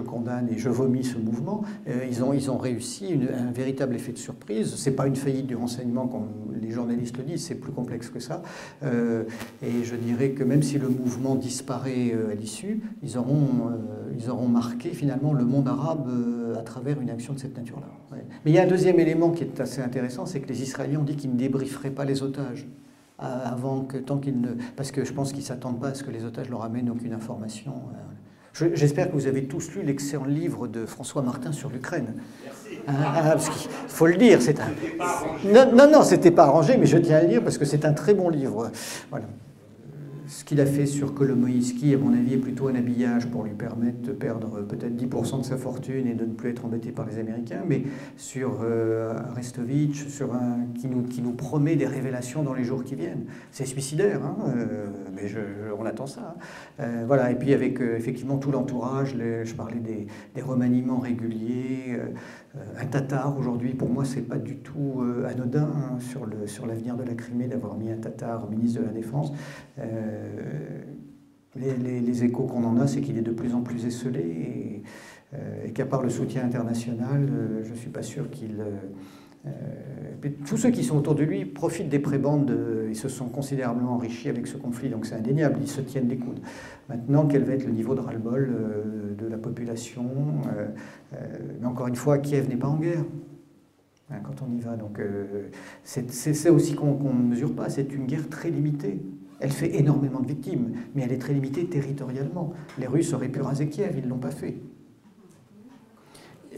[0.00, 4.74] condamne et je vomis ce mouvement, euh, ils, ont, réussi un véritable effet de surprise.
[4.74, 6.28] Ce n'est pas une faillite du renseignement comme
[6.60, 8.42] les journalistes le disent, c'est plus complexe que ça.
[8.82, 9.24] Euh,
[9.62, 15.32] et je dirais que même si le mouvement disparaît à l'issue, ils auront marqué finalement
[15.32, 16.08] le monde arabe
[16.58, 17.86] à travers une action de cette nature-là.
[18.44, 21.00] Mais il y a un deuxième élément qui est assez intéressant, c'est que les Israéliens
[21.00, 22.66] ont dit qu'ils ne débrieferaient pas les otages
[23.20, 24.48] avant que tant qu'ils ne.
[24.76, 26.90] Parce que je pense qu'ils ne s'attendent pas à ce que les otages leur amènent
[26.90, 27.72] aucune information.
[27.72, 28.70] Euh.
[28.74, 32.14] J'espère que vous avez tous lu l'excellent livre de François Martin sur l'Ukraine.
[32.88, 34.68] Hein, ah, parce qu'il faut le dire, c'est un.
[35.44, 37.84] Non, non, non c'était pas arrangé, mais je tiens à le dire parce que c'est
[37.84, 38.70] un très bon livre.
[39.10, 39.26] Voilà
[40.50, 44.02] qu'il a fait sur Kolomoïski, à mon avis, est plutôt un habillage pour lui permettre
[44.02, 47.20] de perdre peut-être 10% de sa fortune et de ne plus être embêté par les
[47.20, 47.62] Américains.
[47.68, 47.84] Mais
[48.16, 49.16] sur euh,
[49.92, 53.26] sur un, qui, nous, qui nous promet des révélations dans les jours qui viennent.
[53.52, 55.30] C'est suicidaire, hein, euh, mais
[55.78, 56.34] on attend ça.
[56.80, 57.30] Euh, voilà.
[57.30, 61.96] Et puis avec effectivement tout l'entourage, je parlais des remaniements réguliers.
[62.78, 67.14] Un Tatar, aujourd'hui, pour moi, c'est pas du tout anodin hein, sur l'avenir de la
[67.14, 69.32] Crimée d'avoir mis un Tatar ministre de la Défense.
[69.78, 70.82] Euh,
[71.56, 74.82] les, échos qu'on en a, c'est qu'il est de plus en plus esselé et,
[75.34, 78.62] euh, qu'à part le soutien international, euh, je ne suis pas sûr qu'il...
[80.44, 82.54] tous ceux qui sont autour de lui profitent des prébendes,
[82.88, 86.18] ils se sont considérablement enrichis avec ce conflit, donc c'est indéniable, ils se tiennent des
[86.18, 86.40] coudes.
[86.88, 90.04] Maintenant, quel va être le niveau de ras-le-bol de la population
[91.60, 93.04] Mais encore une fois, Kiev n'est pas en guerre
[94.10, 94.76] hein, quand on y va.
[94.76, 95.00] Donc
[95.84, 99.00] c'est ça aussi qu'on ne mesure pas, c'est une guerre très limitée.
[99.42, 102.52] Elle fait énormément de victimes, mais elle est très limitée territorialement.
[102.78, 104.58] Les Russes auraient pu raser Kiev, ils ne l'ont pas fait.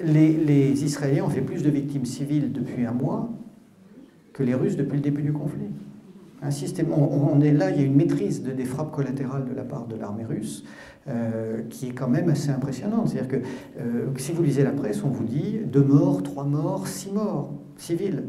[0.00, 3.30] Les, Israéliens ont fait plus de victimes civiles depuis un mois
[4.32, 5.68] que les Russes depuis le début du conflit.
[6.40, 9.54] Un système, on, est là, il y a une maîtrise de, des frappes collatérales de
[9.54, 10.64] la part de l'armée russe
[11.06, 13.08] euh, qui est quand même assez impressionnante.
[13.08, 13.46] C'est-à-dire que
[13.78, 17.52] euh, si vous lisez la presse, on vous dit deux morts, trois morts, six morts
[17.76, 18.24] civils.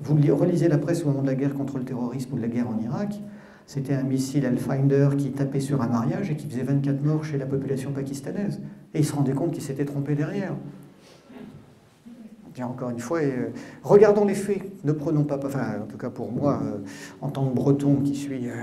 [0.00, 2.48] Vous relisez la presse au moment de la guerre contre le terrorisme ou de la
[2.48, 3.20] guerre en Irak,
[3.66, 7.38] c'était un missile Hellfinder qui tapait sur un mariage et qui faisait 24 morts chez
[7.38, 8.60] la population pakistanaise.
[8.92, 10.54] Et il se rendait compte qu'il s'était trompé derrière.
[12.62, 13.48] Encore une fois, euh,
[13.82, 14.62] regardons les faits.
[14.84, 16.78] Ne prenons pas, enfin, en tout cas pour moi, euh,
[17.20, 18.54] en tant que breton qui suis euh,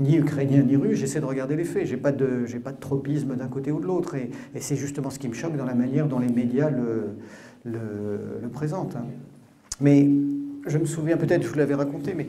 [0.00, 1.86] ni ukrainien ni russe, j'essaie de regarder les faits.
[1.86, 4.14] J'ai pas pas de tropisme d'un côté ou de l'autre.
[4.14, 4.30] Et,
[4.60, 7.16] c'est justement ce qui me choque dans la manière dont les médias le,
[7.64, 8.96] le, présentent.
[8.96, 9.04] Hein.
[9.82, 10.08] Mais
[10.66, 12.28] je me souviens, peut-être je vous l'avais raconté, mais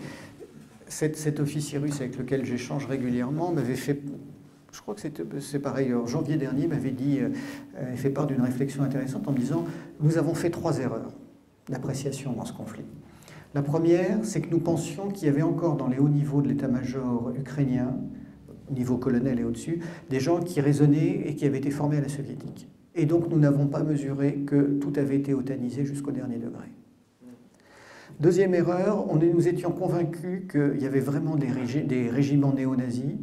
[0.88, 4.02] cet, officier russe avec lequel j'échange régulièrement m'avait fait,
[4.72, 5.02] je crois que
[5.40, 9.66] c'est pareil, en janvier dernier, m'avait dit, euh, fait part d'une réflexion intéressante en disant
[10.02, 11.14] Nous avons fait trois erreurs
[11.70, 12.86] d'appréciation dans ce conflit.
[13.54, 16.50] La première, c'est que nous pensions qu'il y avait encore dans les hauts niveaux de
[16.50, 17.98] l'état-major ukrainien,
[18.70, 19.80] niveau colonel et au-dessus,
[20.10, 22.68] des gens qui raisonnaient et qui avaient été formés à la soviétique.
[22.96, 26.68] Et donc nous n'avons pas mesuré que tout avait été otanisé jusqu'au dernier degré.
[28.20, 33.16] Deuxième erreur, nous étions convaincus qu'il y avait vraiment des, des régiments néo-nazis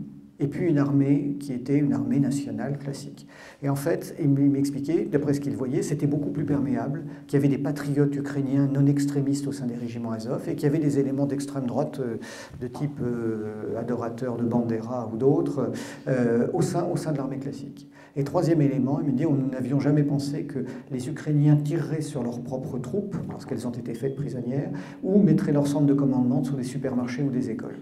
[0.44, 3.26] et puis une armée qui était une armée nationale classique.
[3.62, 7.42] Et en fait, il m'expliquait, d'après ce qu'il voyait, c'était beaucoup plus perméable, qu'il y
[7.42, 10.78] avait des patriotes ukrainiens non extrémistes au sein des régiments Azov et qu'il y avait
[10.78, 12.16] des éléments d'extrême droite euh,
[12.60, 15.72] de type euh, adorateur de Bandera ou d'autres
[16.08, 17.88] euh, au, sein, de l'armée classique.
[18.14, 20.58] Et troisième élément, il me dit, nous n'avions jamais pensé que
[20.90, 24.70] les Ukrainiens tireraient sur leurs propres troupes, parce qu'elles ont été faites prisonnières,
[25.02, 27.78] ou mettraient leur centre de commandement sur des supermarchés ou des écoles.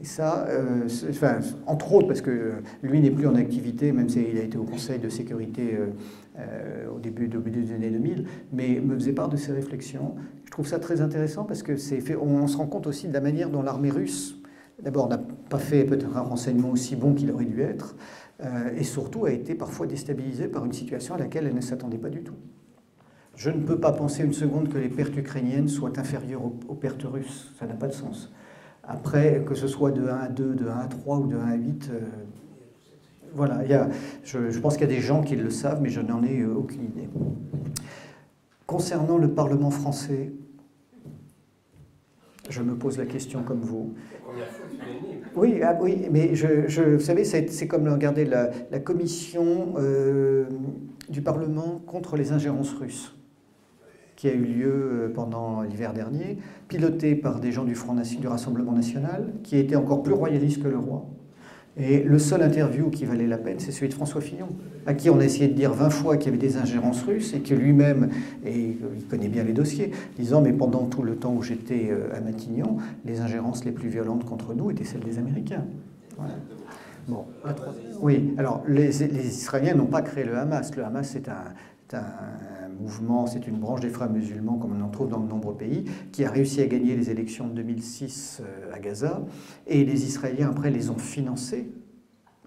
[0.00, 4.36] Et ça, euh, enfin, entre autres, parce que lui n'est plus en activité, même s'il
[4.38, 5.86] a été au Conseil de sécurité euh,
[6.38, 10.16] euh, au début, des années 2000, mais me faisait part de ses réflexions.
[10.46, 11.74] Je trouve ça très intéressant parce que
[12.20, 14.40] on se rend compte aussi de la manière dont l'armée russe,
[14.82, 17.94] d'abord, n'a pas fait peut-être un renseignement aussi bon qu'il aurait dû être,
[18.76, 22.10] et surtout a été parfois déstabilisée par une situation à laquelle elle ne s'attendait pas
[22.10, 22.34] du tout.
[23.36, 27.04] Je ne peux pas penser une seconde que les pertes ukrainiennes soient inférieures aux, pertes
[27.04, 28.32] russes, ça n'a pas de sens.
[28.86, 31.40] Après, que ce soit de 1 à 2, de 1 à 3 ou de 1
[31.40, 32.00] à 8, euh,
[33.34, 33.88] voilà, il y a,
[34.22, 36.54] je, pense qu'il y a des gens qui le savent, mais je n'en ai euh,
[36.54, 37.08] aucune idée.
[38.66, 40.32] Concernant le Parlement français,
[42.48, 43.94] je me pose la question comme vous.
[45.34, 50.44] Oui, ah, oui, mais je, vous savez, c'est comme regarder la, commission euh,
[51.08, 53.13] du Parlement contre les ingérences russes.
[54.16, 56.38] Qui a eu lieu pendant l'hiver dernier,
[56.68, 60.68] piloté par des gens du Front du Rassemblement national, qui étaient encore plus royalistes que
[60.68, 61.06] le roi.
[61.76, 64.46] Et le seul interview qui valait la peine, c'est celui de François Fillon,
[64.86, 67.34] à qui on a essayé de dire 20 fois qu'il y avait des ingérences russes
[67.34, 68.10] et que lui-même,
[68.46, 72.20] et il connaît bien les dossiers, disant Mais pendant tout le temps où j'étais à
[72.20, 75.64] Matignon, les ingérences les plus violentes contre nous étaient celles des Américains.
[77.08, 77.24] Bon.
[78.00, 80.74] Oui, alors les, les Israéliens n'ont pas créé le Hamas.
[80.76, 81.52] Le Hamas, c'est un,
[81.94, 85.56] un mouvement, c'est une branche des frères musulmans, comme on en trouve dans de nombreux
[85.56, 89.22] pays, qui a réussi à gagner les élections de 2006 euh, à Gaza.
[89.66, 91.70] Et les Israéliens, après, les ont financés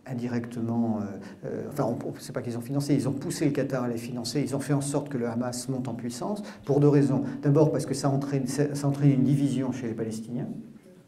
[0.09, 3.87] indirectement, euh, euh, enfin, c'est pas qu'ils ont financé, ils ont poussé le Qatar à
[3.87, 6.87] les financer, ils ont fait en sorte que le Hamas monte en puissance, pour deux
[6.87, 7.23] raisons.
[7.41, 8.45] D'abord parce que ça entraîne,
[9.03, 10.47] une division chez les Palestiniens,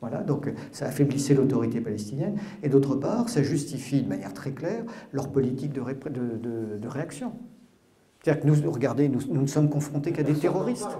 [0.01, 2.37] voilà, donc ça affaiblissait l'autorité palestinienne.
[2.63, 7.33] Et d'autre part, ça justifie de manière très claire leur politique de, réaction.
[8.21, 10.97] C'est-à-dire que nous, regardez, nous, nous ne sommes confrontés qu'à des terroristes.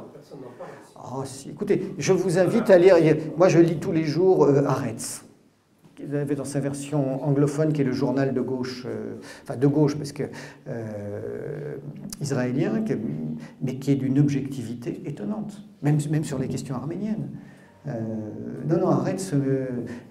[0.95, 1.49] Oh, si.
[1.49, 2.95] Écoutez, je vous invite à lire.
[3.37, 5.25] Moi, je lis tous les jours euh, Haaretz.
[6.01, 9.67] Vous avez dans sa version anglophone, qui est le journal de gauche, euh, enfin de
[9.67, 10.23] gauche, parce que
[10.69, 11.75] euh,
[12.21, 12.81] israélien,
[13.61, 17.29] mais qui est d'une objectivité étonnante, même, même sur les questions arméniennes.
[17.89, 17.93] Euh,
[18.67, 19.33] non, non, arrête.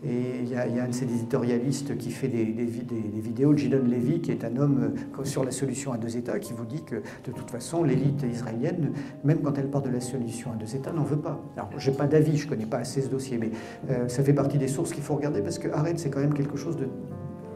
[0.04, 4.32] et il y, a un de ces éditorialistes qui fait des, vidéos, Gidon Levy, qui
[4.32, 7.32] est un homme euh, sur la solution à deux États, qui vous dit que de
[7.32, 11.04] toute façon, l'élite israélienne, même quand elle parle de la solution à deux États, n'en
[11.04, 11.40] veut pas.
[11.56, 13.50] Alors, j'ai pas d'avis, je connais pas assez ce dossier, mais
[13.90, 16.34] euh, ça fait partie des sources qu'il faut regarder parce que arrête, c'est quand même
[16.34, 16.88] quelque chose de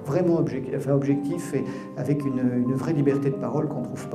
[0.04, 1.64] vraiment objectif, et
[1.96, 4.08] avec une, vraie liberté de parole qu'on trouve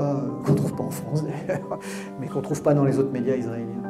[0.55, 1.23] trouve pas en France
[2.19, 3.86] mais qu'on trouve pas dans les autres médias israéliens.